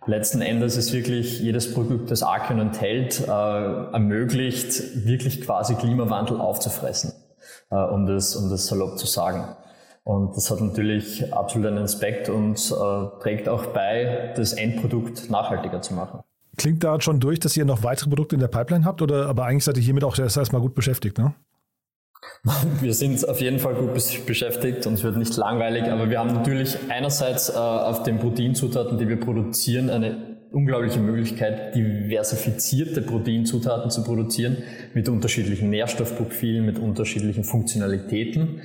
Letzten 0.06 0.40
Endes 0.40 0.76
ist 0.76 0.92
wirklich 0.92 1.40
jedes 1.40 1.74
Produkt, 1.74 2.10
das 2.12 2.22
Archeon 2.22 2.60
enthält, 2.60 3.20
äh, 3.26 3.30
ermöglicht, 3.30 5.04
wirklich 5.06 5.40
quasi 5.40 5.74
Klimawandel 5.74 6.40
aufzufressen, 6.40 7.12
äh, 7.70 7.76
um, 7.76 8.06
das, 8.06 8.36
um 8.36 8.48
das 8.48 8.66
salopp 8.66 8.98
zu 8.98 9.06
sagen. 9.06 9.56
Und 10.04 10.36
das 10.36 10.48
hat 10.52 10.60
natürlich 10.60 11.34
absolut 11.34 11.66
einen 11.66 11.82
Aspekt 11.82 12.28
und 12.28 12.56
äh, 12.70 13.20
trägt 13.20 13.48
auch 13.48 13.66
bei, 13.66 14.32
das 14.36 14.52
Endprodukt 14.52 15.28
nachhaltiger 15.30 15.82
zu 15.82 15.94
machen. 15.94 16.20
Klingt 16.56 16.82
da 16.84 17.00
schon 17.00 17.20
durch, 17.20 17.38
dass 17.40 17.56
ihr 17.56 17.64
noch 17.64 17.82
weitere 17.82 18.08
Produkte 18.08 18.36
in 18.36 18.40
der 18.40 18.48
Pipeline 18.48 18.84
habt, 18.84 19.02
oder 19.02 19.26
aber 19.26 19.44
eigentlich 19.44 19.64
seid 19.64 19.76
ihr 19.76 19.82
hiermit 19.82 20.04
auch 20.04 20.18
erstmal 20.18 20.60
gut 20.60 20.74
beschäftigt, 20.74 21.18
ne? 21.18 21.34
Wir 22.80 22.94
sind 22.94 23.28
auf 23.28 23.40
jeden 23.40 23.58
Fall 23.58 23.74
gut 23.74 23.92
beschäftigt 24.26 24.86
und 24.86 24.94
es 24.94 25.04
wird 25.04 25.16
nicht 25.16 25.36
langweilig, 25.36 25.84
aber 25.84 26.08
wir 26.10 26.18
haben 26.18 26.32
natürlich 26.32 26.76
einerseits 26.88 27.50
äh, 27.50 27.52
auf 27.52 28.02
den 28.02 28.18
Proteinzutaten, 28.18 28.98
die 28.98 29.08
wir 29.08 29.20
produzieren, 29.20 29.90
eine 29.90 30.36
unglaubliche 30.52 31.00
Möglichkeit, 31.00 31.74
diversifizierte 31.74 33.02
Proteinzutaten 33.02 33.90
zu 33.90 34.04
produzieren 34.04 34.58
mit 34.94 35.08
unterschiedlichen 35.08 35.70
Nährstoffprofilen, 35.70 36.64
mit 36.64 36.78
unterschiedlichen 36.78 37.44
Funktionalitäten. 37.44 38.60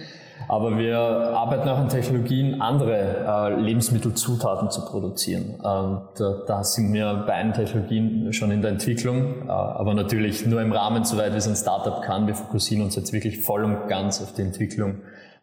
Aber 0.51 0.77
wir 0.77 0.97
arbeiten 0.97 1.69
auch 1.69 1.77
an 1.77 1.87
Technologien, 1.87 2.59
andere 2.59 3.25
äh, 3.25 3.61
Lebensmittelzutaten 3.61 4.69
zu 4.69 4.83
produzieren. 4.83 5.55
Ähm, 5.63 6.01
da, 6.45 6.61
sind 6.65 6.91
wir 6.91 7.23
bei 7.25 7.35
einigen 7.35 7.55
Technologien 7.55 8.33
schon 8.33 8.51
in 8.51 8.61
der 8.61 8.71
Entwicklung, 8.71 9.47
äh, 9.47 9.49
aber 9.49 9.93
natürlich 9.93 10.45
nur 10.45 10.61
im 10.61 10.73
Rahmen, 10.73 11.05
soweit 11.05 11.33
es 11.35 11.47
ein 11.47 11.55
Startup 11.55 12.01
kann. 12.01 12.27
Wir 12.27 12.35
fokussieren 12.35 12.83
uns 12.83 12.97
jetzt 12.97 13.13
wirklich 13.13 13.39
voll 13.39 13.63
und 13.63 13.87
ganz 13.87 14.21
auf 14.21 14.33
die 14.33 14.41
Entwicklung 14.41 14.95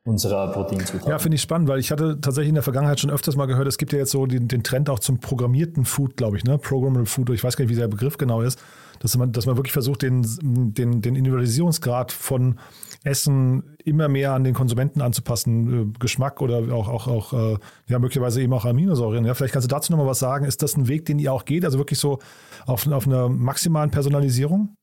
unserer 0.04 0.52
Proteinzutaten. 0.52 1.10
Ja, 1.10 1.18
finde 1.18 1.36
ich 1.36 1.42
spannend, 1.42 1.68
weil 1.68 1.78
ich 1.78 1.90
hatte 1.90 2.20
tatsächlich 2.20 2.50
in 2.50 2.56
der 2.56 2.62
Vergangenheit 2.62 3.00
schon 3.00 3.10
öfters 3.10 3.34
mal 3.34 3.46
gehört, 3.46 3.66
es 3.66 3.78
gibt 3.78 3.94
ja 3.94 3.98
jetzt 3.98 4.10
so 4.10 4.26
den, 4.26 4.46
den 4.46 4.62
Trend 4.62 4.90
auch 4.90 4.98
zum 4.98 5.20
programmierten 5.20 5.86
Food, 5.86 6.18
glaube 6.18 6.36
ich, 6.36 6.44
ne? 6.44 6.58
Programmable 6.58 7.06
Food, 7.06 7.30
ich 7.30 7.42
weiß 7.42 7.56
gar 7.56 7.64
nicht, 7.64 7.72
wie 7.72 7.80
der 7.80 7.88
Begriff 7.88 8.18
genau 8.18 8.42
ist, 8.42 8.62
dass 9.00 9.16
man, 9.16 9.32
dass 9.32 9.46
man 9.46 9.56
wirklich 9.56 9.72
versucht, 9.72 10.02
den, 10.02 10.24
den, 10.42 11.02
den 11.02 11.16
Individualisierungsgrad 11.16 12.12
von 12.12 12.58
Essen 13.04 13.76
immer 13.84 14.08
mehr 14.08 14.32
an 14.32 14.44
den 14.44 14.54
Konsumenten 14.54 15.00
anzupassen, 15.00 15.92
äh, 15.94 15.98
Geschmack 15.98 16.40
oder 16.42 16.74
auch, 16.74 16.88
auch, 16.88 17.06
auch 17.06 17.32
äh, 17.32 17.56
ja, 17.86 17.98
möglicherweise 17.98 18.42
eben 18.42 18.52
auch 18.52 18.64
Aminosäuren. 18.64 19.24
Ja, 19.24 19.34
vielleicht 19.34 19.52
kannst 19.52 19.70
du 19.70 19.74
dazu 19.74 19.92
nochmal 19.92 20.08
was 20.08 20.18
sagen. 20.18 20.44
Ist 20.44 20.62
das 20.62 20.76
ein 20.76 20.88
Weg, 20.88 21.06
den 21.06 21.18
ihr 21.18 21.32
auch 21.32 21.44
geht? 21.44 21.64
Also 21.64 21.78
wirklich 21.78 21.98
so 21.98 22.18
auf, 22.66 22.86
auf 22.86 23.06
einer 23.06 23.28
maximalen 23.28 23.90
Personalisierung? 23.90 24.74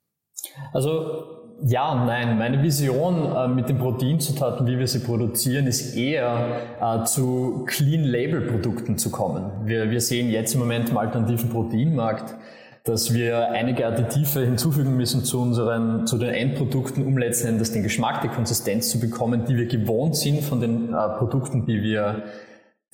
Also 0.71 1.36
ja 1.63 2.06
nein. 2.06 2.38
Meine 2.38 2.62
Vision 2.62 3.32
äh, 3.34 3.47
mit 3.47 3.69
den 3.69 3.78
Proteinzutaten, 3.78 4.67
wie 4.67 4.78
wir 4.78 4.88
sie 4.88 4.99
produzieren, 4.99 5.67
ist 5.67 5.95
eher 5.95 6.62
äh, 6.82 7.04
zu 7.06 7.63
Clean-Label-Produkten 7.67 8.97
zu 8.97 9.12
kommen. 9.12 9.51
Wir, 9.65 9.89
wir 9.89 10.01
sehen 10.01 10.30
jetzt 10.30 10.54
im 10.54 10.60
Moment 10.60 10.89
im 10.89 10.97
alternativen 10.97 11.49
Proteinmarkt, 11.49 12.36
dass 12.85 13.13
wir 13.13 13.49
einige 13.51 13.85
Additive 13.87 14.45
hinzufügen 14.45 14.95
müssen 14.95 15.23
zu 15.23 15.41
unseren, 15.41 16.05
zu 16.05 16.17
den 16.19 16.29
Endprodukten, 16.29 17.05
um 17.05 17.17
letzten 17.17 17.47
Endes 17.47 17.71
den 17.71 17.81
Geschmack, 17.81 18.21
die 18.21 18.27
Konsistenz 18.27 18.89
zu 18.89 18.99
bekommen, 18.99 19.45
die 19.45 19.57
wir 19.57 19.65
gewohnt 19.65 20.15
sind 20.15 20.43
von 20.43 20.61
den 20.61 20.93
äh, 20.93 21.09
Produkten, 21.17 21.65
die 21.65 21.81
wir 21.81 22.23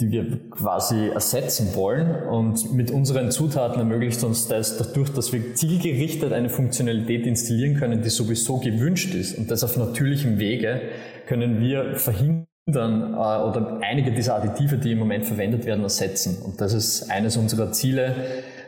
die 0.01 0.11
wir 0.11 0.49
quasi 0.49 1.09
ersetzen 1.09 1.75
wollen. 1.75 2.27
Und 2.27 2.73
mit 2.73 2.91
unseren 2.91 3.31
Zutaten 3.31 3.79
ermöglicht 3.79 4.23
uns 4.23 4.47
das 4.47 4.77
dadurch, 4.77 5.09
dass 5.09 5.31
wir 5.31 5.53
zielgerichtet 5.55 6.33
eine 6.33 6.49
Funktionalität 6.49 7.25
installieren 7.25 7.75
können, 7.75 8.01
die 8.01 8.09
sowieso 8.09 8.57
gewünscht 8.57 9.13
ist. 9.13 9.37
Und 9.37 9.51
das 9.51 9.63
auf 9.63 9.77
natürlichem 9.77 10.39
Wege 10.39 10.81
können 11.27 11.59
wir 11.59 11.95
verhindern 11.95 12.47
äh, 12.67 13.15
oder 13.15 13.79
einige 13.81 14.11
dieser 14.11 14.35
Additive, 14.35 14.77
die 14.77 14.93
im 14.93 14.99
Moment 14.99 15.25
verwendet 15.25 15.65
werden, 15.65 15.83
ersetzen. 15.83 16.41
Und 16.43 16.59
das 16.59 16.73
ist 16.73 17.11
eines 17.11 17.37
unserer 17.37 17.71
Ziele, 17.71 18.15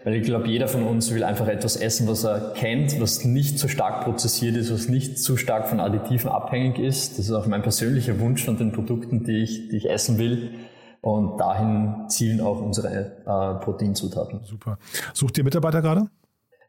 weil 0.04 0.16
ich 0.16 0.24
glaube, 0.24 0.48
jeder 0.48 0.68
von 0.68 0.84
uns 0.84 1.14
will 1.14 1.24
einfach 1.24 1.48
etwas 1.48 1.76
essen, 1.76 2.08
was 2.08 2.24
er 2.24 2.54
kennt, 2.54 3.00
was 3.00 3.24
nicht 3.24 3.58
zu 3.58 3.68
stark 3.68 4.04
prozessiert 4.04 4.56
ist, 4.58 4.72
was 4.74 4.90
nicht 4.90 5.20
zu 5.20 5.38
stark 5.38 5.68
von 5.68 5.80
Additiven 5.80 6.30
abhängig 6.30 6.80
ist. 6.80 7.18
Das 7.18 7.26
ist 7.26 7.32
auch 7.32 7.48
mein 7.48 7.62
persönlicher 7.62 8.20
Wunsch 8.20 8.44
von 8.44 8.58
den 8.58 8.72
Produkten, 8.72 9.24
die 9.24 9.44
ich, 9.44 9.70
die 9.70 9.78
ich 9.78 9.90
essen 9.90 10.18
will. 10.18 10.52
Und 11.02 11.38
dahin 11.38 12.06
zielen 12.08 12.42
auch 12.42 12.62
unsere 12.62 12.88
äh, 13.26 13.64
Proteinzutaten. 13.64 14.42
Super. 14.44 14.78
Sucht 15.14 15.38
ihr 15.38 15.44
Mitarbeiter 15.44 15.82
gerade? 15.82 16.08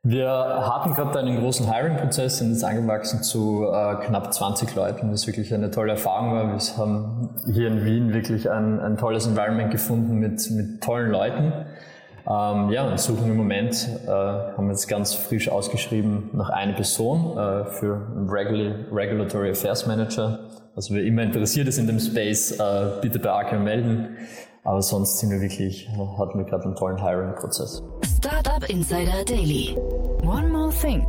Wir 0.06 0.28
hatten 0.28 0.92
gerade 0.92 1.18
einen 1.18 1.38
großen 1.38 1.72
Hiring-Prozess, 1.72 2.38
sind 2.38 2.50
jetzt 2.50 2.62
angewachsen 2.62 3.22
zu 3.22 3.64
äh, 3.64 3.94
knapp 4.04 4.34
20 4.34 4.74
Leuten, 4.74 5.10
was 5.10 5.26
wirklich 5.26 5.54
eine 5.54 5.70
tolle 5.70 5.92
Erfahrung 5.92 6.34
war. 6.34 6.52
Wir 6.52 6.76
haben 6.76 7.30
hier 7.46 7.68
in 7.68 7.84
Wien 7.86 8.12
wirklich 8.12 8.50
ein, 8.50 8.80
ein 8.80 8.98
tolles 8.98 9.26
Environment 9.26 9.70
gefunden 9.70 10.16
mit, 10.16 10.50
mit 10.50 10.82
tollen 10.82 11.10
Leuten. 11.10 11.52
Ähm, 12.26 12.70
ja, 12.70 12.88
und 12.88 12.98
suchen 12.98 13.30
im 13.30 13.36
Moment, 13.36 13.86
äh, 14.06 14.08
haben 14.08 14.70
jetzt 14.70 14.88
ganz 14.88 15.12
frisch 15.12 15.48
ausgeschrieben, 15.50 16.30
nach 16.32 16.48
einer 16.48 16.72
Person 16.72 17.36
äh, 17.36 17.66
für 17.66 18.00
Regula 18.28 18.74
Regulatory 18.90 19.50
Affairs 19.50 19.86
Manager. 19.86 20.38
Also 20.74 20.94
wer 20.94 21.04
immer 21.04 21.22
interessiert 21.22 21.68
ist 21.68 21.78
in 21.78 21.86
dem 21.86 22.00
Space, 22.00 22.52
äh, 22.52 22.86
bitte 23.02 23.18
bei 23.18 23.30
Arca 23.30 23.58
melden. 23.58 24.16
Aber 24.64 24.80
sonst 24.80 25.18
sind 25.18 25.30
wir 25.30 25.42
wirklich, 25.42 25.86
hatten 26.18 26.38
wir 26.38 26.46
gerade 26.46 26.64
einen 26.64 26.76
tollen 26.76 26.96
Hiring-Prozess. 26.96 27.82
Startup 28.16 28.66
Insider 28.70 29.22
Daily. 29.26 29.76
One 30.22 30.48
more 30.48 30.70
thing. 30.70 31.06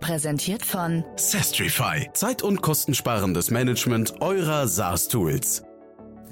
Präsentiert 0.00 0.64
von 0.64 1.04
Sestrify. 1.14 2.10
Zeit- 2.14 2.42
und 2.42 2.62
kostensparendes 2.62 3.52
Management 3.52 4.20
eurer 4.20 4.66
SaaS-Tools. 4.66 5.62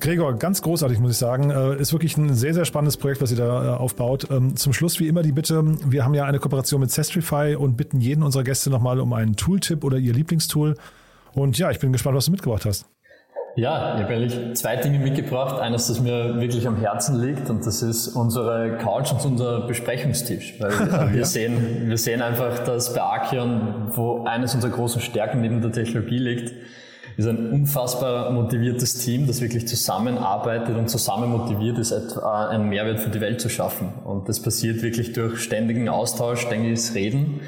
Gregor, 0.00 0.38
ganz 0.38 0.62
großartig, 0.62 1.00
muss 1.00 1.12
ich 1.12 1.18
sagen. 1.18 1.50
Äh, 1.50 1.76
ist 1.76 1.92
wirklich 1.92 2.16
ein 2.16 2.34
sehr, 2.34 2.54
sehr 2.54 2.64
spannendes 2.64 2.96
Projekt, 2.96 3.20
was 3.20 3.30
ihr 3.30 3.36
da 3.36 3.64
äh, 3.64 3.76
aufbaut. 3.76 4.28
Ähm, 4.30 4.56
zum 4.56 4.72
Schluss 4.72 5.00
wie 5.00 5.08
immer 5.08 5.22
die 5.22 5.32
Bitte, 5.32 5.62
wir 5.84 6.04
haben 6.04 6.14
ja 6.14 6.24
eine 6.24 6.38
Kooperation 6.38 6.80
mit 6.80 6.90
Sestrify 6.90 7.56
und 7.56 7.76
bitten 7.76 8.00
jeden 8.00 8.22
unserer 8.22 8.44
Gäste 8.44 8.70
nochmal 8.70 9.00
um 9.00 9.12
einen 9.12 9.36
Tooltip 9.36 9.82
oder 9.84 9.98
ihr 9.98 10.12
Lieblingstool. 10.12 10.76
Und 11.34 11.58
ja, 11.58 11.70
ich 11.70 11.80
bin 11.80 11.92
gespannt, 11.92 12.16
was 12.16 12.26
du 12.26 12.30
mitgebracht 12.30 12.64
hast. 12.64 12.86
Ja, 13.56 13.96
ich 13.96 14.04
habe 14.04 14.14
eigentlich 14.14 14.56
zwei 14.56 14.76
Dinge 14.76 15.00
mitgebracht. 15.00 15.58
Eines, 15.58 15.88
das 15.88 16.00
mir 16.00 16.40
wirklich 16.40 16.68
am 16.68 16.76
Herzen 16.76 17.20
liegt 17.20 17.50
und 17.50 17.66
das 17.66 17.82
ist 17.82 18.08
unsere 18.08 18.78
Couch 18.78 19.10
und 19.10 19.24
unser 19.24 19.66
Besprechungstisch. 19.66 20.54
Weil 20.60 20.70
äh, 20.70 21.12
wir, 21.12 21.18
ja. 21.18 21.24
sehen, 21.24 21.88
wir 21.88 21.98
sehen 21.98 22.22
einfach, 22.22 22.60
dass 22.60 22.94
bei 22.94 23.02
Archeon, 23.02 23.90
wo 23.96 24.24
eines 24.24 24.54
unserer 24.54 24.70
großen 24.70 25.00
Stärken 25.00 25.40
neben 25.40 25.60
der 25.60 25.72
Technologie 25.72 26.18
liegt, 26.18 26.54
ist 27.18 27.26
ein 27.26 27.50
unfassbar 27.50 28.30
motiviertes 28.30 29.04
Team, 29.04 29.26
das 29.26 29.40
wirklich 29.40 29.66
zusammenarbeitet 29.66 30.76
und 30.76 30.88
zusammen 30.88 31.30
motiviert 31.30 31.76
ist, 31.78 31.92
einen 31.92 32.68
Mehrwert 32.68 33.00
für 33.00 33.10
die 33.10 33.20
Welt 33.20 33.40
zu 33.40 33.48
schaffen. 33.48 33.92
Und 34.04 34.28
das 34.28 34.40
passiert 34.40 34.82
wirklich 34.82 35.14
durch 35.14 35.40
ständigen 35.40 35.88
Austausch, 35.88 36.42
ständiges 36.42 36.94
Reden 36.94 37.40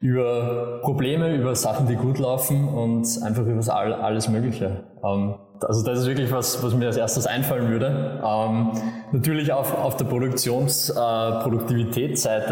über 0.00 0.80
Probleme, 0.82 1.34
über 1.34 1.54
Sachen, 1.54 1.86
die 1.86 1.96
gut 1.96 2.18
laufen 2.18 2.68
und 2.68 3.06
einfach 3.22 3.46
über 3.46 3.74
alles 3.74 4.28
Mögliche. 4.28 4.84
Ähm, 5.02 5.36
also 5.60 5.84
das 5.84 6.00
ist 6.00 6.06
wirklich 6.06 6.30
was, 6.32 6.62
was 6.62 6.74
mir 6.74 6.86
als 6.86 6.96
erstes 6.96 7.26
einfallen 7.26 7.68
würde. 7.68 8.20
Ähm, 8.24 8.72
natürlich 9.12 9.52
auf, 9.52 9.74
auf 9.74 9.96
der 9.96 10.04
Produktions-, 10.04 10.90
äh, 10.90 10.94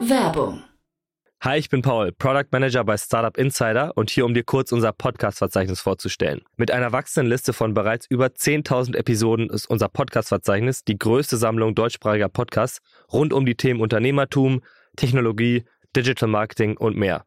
Werbung. 0.00 0.64
Hi, 1.42 1.58
ich 1.58 1.68
bin 1.68 1.80
Paul, 1.80 2.10
Product 2.10 2.48
Manager 2.50 2.82
bei 2.82 2.96
Startup 2.96 3.36
Insider 3.36 3.92
und 3.94 4.10
hier, 4.10 4.24
um 4.24 4.34
dir 4.34 4.42
kurz 4.42 4.72
unser 4.72 4.90
Podcast-Verzeichnis 4.92 5.80
vorzustellen. 5.80 6.40
Mit 6.56 6.72
einer 6.72 6.90
wachsenden 6.90 7.30
Liste 7.30 7.52
von 7.52 7.72
bereits 7.72 8.06
über 8.10 8.26
10.000 8.26 8.96
Episoden 8.96 9.48
ist 9.48 9.66
unser 9.66 9.88
Podcast-Verzeichnis 9.88 10.82
die 10.82 10.98
größte 10.98 11.36
Sammlung 11.36 11.76
deutschsprachiger 11.76 12.28
Podcasts 12.28 12.80
rund 13.12 13.32
um 13.32 13.46
die 13.46 13.54
Themen 13.54 13.80
Unternehmertum, 13.80 14.62
Technologie, 14.96 15.66
Digital 15.94 16.28
Marketing 16.28 16.76
und 16.76 16.96
mehr. 16.96 17.26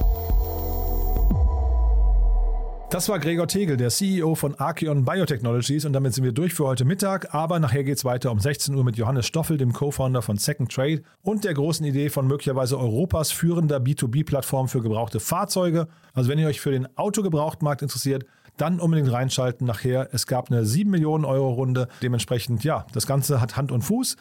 Das 2.91 3.07
war 3.07 3.19
Gregor 3.19 3.47
Tegel, 3.47 3.77
der 3.77 3.89
CEO 3.89 4.35
von 4.35 4.55
Archeon 4.55 5.05
Biotechnologies 5.05 5.85
und 5.85 5.93
damit 5.93 6.13
sind 6.13 6.25
wir 6.25 6.33
durch 6.33 6.53
für 6.53 6.65
heute 6.65 6.83
Mittag, 6.83 7.33
aber 7.33 7.57
nachher 7.57 7.85
geht 7.85 7.95
es 7.95 8.03
weiter 8.03 8.31
um 8.31 8.39
16 8.41 8.75
Uhr 8.75 8.83
mit 8.83 8.97
Johannes 8.97 9.25
Stoffel, 9.25 9.57
dem 9.57 9.71
Co-Founder 9.71 10.21
von 10.21 10.35
Second 10.35 10.69
Trade 10.69 11.01
und 11.21 11.45
der 11.45 11.53
großen 11.53 11.85
Idee 11.85 12.09
von 12.09 12.27
möglicherweise 12.27 12.77
Europas 12.77 13.31
führender 13.31 13.77
B2B-Plattform 13.77 14.67
für 14.67 14.81
gebrauchte 14.81 15.21
Fahrzeuge. 15.21 15.87
Also 16.13 16.29
wenn 16.29 16.37
ihr 16.37 16.47
euch 16.47 16.59
für 16.59 16.71
den 16.71 16.85
Autogebrauchtmarkt 16.97 17.81
interessiert, 17.81 18.25
dann 18.57 18.81
unbedingt 18.81 19.09
reinschalten 19.09 19.65
nachher. 19.65 20.09
Es 20.11 20.27
gab 20.27 20.51
eine 20.51 20.65
7 20.65 20.91
Millionen 20.91 21.23
Euro 21.23 21.53
Runde, 21.53 21.87
dementsprechend 22.01 22.65
ja, 22.65 22.85
das 22.91 23.07
Ganze 23.07 23.39
hat 23.39 23.55
Hand 23.55 23.71
und 23.71 23.83
Fuß. 23.83 24.17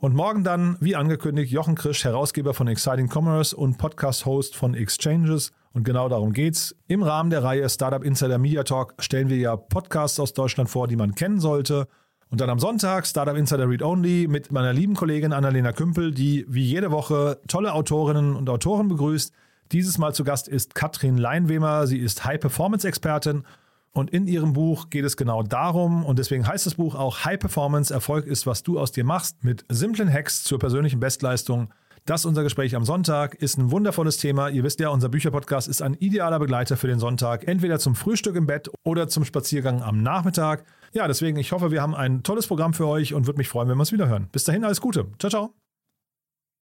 Und 0.00 0.14
morgen 0.14 0.44
dann, 0.44 0.78
wie 0.80 0.96
angekündigt, 0.96 1.52
Jochen 1.52 1.74
Krisch, 1.74 2.04
Herausgeber 2.04 2.54
von 2.54 2.66
Exciting 2.68 3.10
Commerce 3.12 3.54
und 3.54 3.76
Podcast-Host 3.76 4.56
von 4.56 4.72
Exchanges. 4.72 5.52
Und 5.74 5.84
genau 5.84 6.08
darum 6.08 6.32
geht's. 6.32 6.74
Im 6.88 7.02
Rahmen 7.02 7.28
der 7.28 7.44
Reihe 7.44 7.68
Startup 7.68 8.02
Insider 8.02 8.38
Media 8.38 8.62
Talk 8.62 8.94
stellen 8.98 9.28
wir 9.28 9.36
ja 9.36 9.56
Podcasts 9.56 10.18
aus 10.18 10.32
Deutschland 10.32 10.70
vor, 10.70 10.88
die 10.88 10.96
man 10.96 11.14
kennen 11.14 11.38
sollte. 11.38 11.86
Und 12.30 12.40
dann 12.40 12.48
am 12.48 12.58
Sonntag 12.58 13.06
Startup 13.06 13.36
Insider 13.36 13.68
Read 13.68 13.82
Only 13.82 14.26
mit 14.26 14.50
meiner 14.50 14.72
lieben 14.72 14.94
Kollegin 14.94 15.34
Annalena 15.34 15.72
Kümpel, 15.72 16.12
die 16.12 16.46
wie 16.48 16.64
jede 16.64 16.90
Woche 16.92 17.38
tolle 17.46 17.74
Autorinnen 17.74 18.36
und 18.36 18.48
Autoren 18.48 18.88
begrüßt. 18.88 19.34
Dieses 19.70 19.98
Mal 19.98 20.14
zu 20.14 20.24
Gast 20.24 20.48
ist 20.48 20.74
Katrin 20.74 21.18
Leinwemer. 21.18 21.86
Sie 21.86 21.98
ist 21.98 22.24
High-Performance-Expertin 22.24 23.44
und 23.92 24.10
in 24.10 24.26
ihrem 24.26 24.52
Buch 24.52 24.90
geht 24.90 25.04
es 25.04 25.16
genau 25.16 25.42
darum, 25.42 26.04
und 26.04 26.18
deswegen 26.18 26.46
heißt 26.46 26.66
das 26.66 26.74
Buch 26.74 26.94
auch 26.94 27.24
High 27.24 27.38
Performance, 27.38 27.92
Erfolg 27.92 28.26
ist, 28.26 28.46
was 28.46 28.62
du 28.62 28.78
aus 28.78 28.92
dir 28.92 29.04
machst, 29.04 29.42
mit 29.44 29.64
simplen 29.68 30.12
Hacks 30.12 30.44
zur 30.44 30.58
persönlichen 30.58 31.00
Bestleistung. 31.00 31.72
Das 32.06 32.22
ist 32.22 32.26
unser 32.26 32.42
Gespräch 32.42 32.74
am 32.74 32.84
Sonntag, 32.84 33.34
ist 33.34 33.58
ein 33.58 33.70
wundervolles 33.70 34.16
Thema. 34.16 34.48
Ihr 34.48 34.64
wisst 34.64 34.80
ja, 34.80 34.88
unser 34.88 35.08
Bücherpodcast 35.08 35.68
ist 35.68 35.82
ein 35.82 35.94
idealer 35.94 36.38
Begleiter 36.38 36.76
für 36.76 36.86
den 36.86 36.98
Sonntag, 36.98 37.46
entweder 37.46 37.78
zum 37.78 37.94
Frühstück 37.94 38.36
im 38.36 38.46
Bett 38.46 38.70
oder 38.84 39.08
zum 39.08 39.24
Spaziergang 39.24 39.82
am 39.82 40.02
Nachmittag. 40.02 40.64
Ja, 40.92 41.06
deswegen, 41.06 41.38
ich 41.38 41.52
hoffe, 41.52 41.70
wir 41.70 41.82
haben 41.82 41.94
ein 41.94 42.22
tolles 42.22 42.46
Programm 42.46 42.72
für 42.72 42.86
euch 42.86 43.14
und 43.14 43.26
würde 43.26 43.38
mich 43.38 43.48
freuen, 43.48 43.68
wenn 43.68 43.76
wir 43.76 43.82
uns 43.82 43.92
wieder 43.92 44.08
hören. 44.08 44.28
Bis 44.32 44.44
dahin, 44.44 44.64
alles 44.64 44.80
Gute. 44.80 45.06
Ciao, 45.18 45.30
ciao. 45.30 45.59